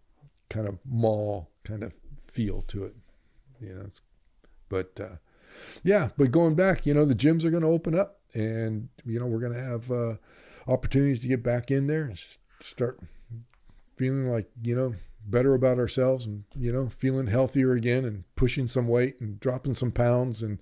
kind 0.48 0.66
of 0.66 0.78
mall 0.84 1.48
kind 1.62 1.84
of 1.84 1.94
feel 2.26 2.62
to 2.62 2.84
it. 2.86 2.96
You 3.60 3.74
know, 3.76 3.82
it's, 3.82 4.00
but 4.68 4.98
uh, 5.00 5.16
yeah, 5.84 6.08
but 6.18 6.32
going 6.32 6.56
back, 6.56 6.86
you 6.86 6.94
know, 6.94 7.04
the 7.04 7.14
gyms 7.14 7.44
are 7.44 7.50
going 7.50 7.62
to 7.62 7.68
open 7.68 7.96
up, 7.96 8.18
and 8.34 8.88
you 9.04 9.20
know, 9.20 9.26
we're 9.26 9.38
going 9.38 9.52
to 9.52 9.60
have 9.60 9.90
uh, 9.92 10.14
opportunities 10.66 11.20
to 11.20 11.28
get 11.28 11.42
back 11.44 11.70
in 11.70 11.86
there 11.86 12.04
and 12.06 12.20
start 12.60 12.98
feeling 13.96 14.28
like 14.30 14.48
you 14.62 14.74
know 14.74 14.94
better 15.24 15.54
about 15.54 15.78
ourselves, 15.78 16.26
and 16.26 16.44
you 16.56 16.72
know, 16.72 16.88
feeling 16.88 17.28
healthier 17.28 17.72
again, 17.74 18.04
and 18.04 18.24
pushing 18.34 18.66
some 18.66 18.88
weight 18.88 19.20
and 19.20 19.38
dropping 19.38 19.74
some 19.74 19.92
pounds, 19.92 20.42
and 20.42 20.58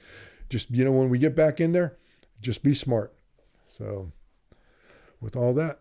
just 0.49 0.71
you 0.71 0.85
know, 0.85 0.93
when 0.93 1.09
we 1.09 1.19
get 1.19 1.35
back 1.37 1.61
in 1.61 1.73
there, 1.73 1.97
just 2.41 2.63
be 2.63 2.75
smart. 2.75 3.15
So, 3.67 4.13
with 5.21 5.37
all 5.37 5.53
that, 5.55 5.81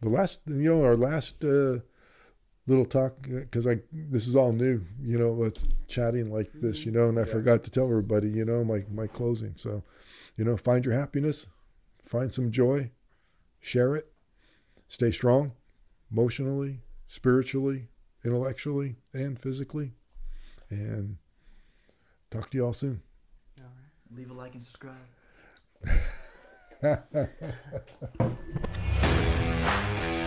the 0.00 0.08
last, 0.08 0.40
you 0.46 0.74
know, 0.74 0.82
our 0.84 0.96
last. 0.96 1.44
Uh, 1.44 1.80
little 2.66 2.86
talk 2.86 3.20
because 3.28 3.66
I 3.66 3.80
this 3.92 4.26
is 4.26 4.34
all 4.34 4.52
new, 4.52 4.86
you 4.98 5.18
know, 5.18 5.32
with 5.32 5.68
chatting 5.86 6.32
like 6.32 6.50
this, 6.54 6.86
you 6.86 6.92
know, 6.92 7.10
and 7.10 7.18
I 7.18 7.22
Yeah. 7.22 7.32
forgot 7.32 7.64
to 7.64 7.70
tell 7.70 7.84
everybody, 7.90 8.30
you 8.30 8.44
know, 8.44 8.64
my 8.64 8.86
my 8.90 9.06
closing. 9.06 9.54
So, 9.56 9.84
you 10.36 10.46
know, 10.46 10.56
find 10.56 10.82
your 10.82 10.94
happiness, 10.94 11.46
find 12.00 12.32
some 12.32 12.50
joy, 12.50 12.90
share 13.60 13.94
it, 13.96 14.10
stay 14.88 15.10
strong, 15.10 15.52
emotionally, 16.10 16.80
spiritually, 17.06 17.88
intellectually, 18.24 18.96
and 19.12 19.38
physically, 19.38 19.92
and 20.70 21.18
talk 22.30 22.48
to 22.50 22.56
you 22.56 22.64
all 22.64 22.72
soon. 22.72 23.02
Leave 24.12 24.30
a 24.30 24.34
like 24.34 24.54
and 24.54 24.62
subscribe. 24.62 24.94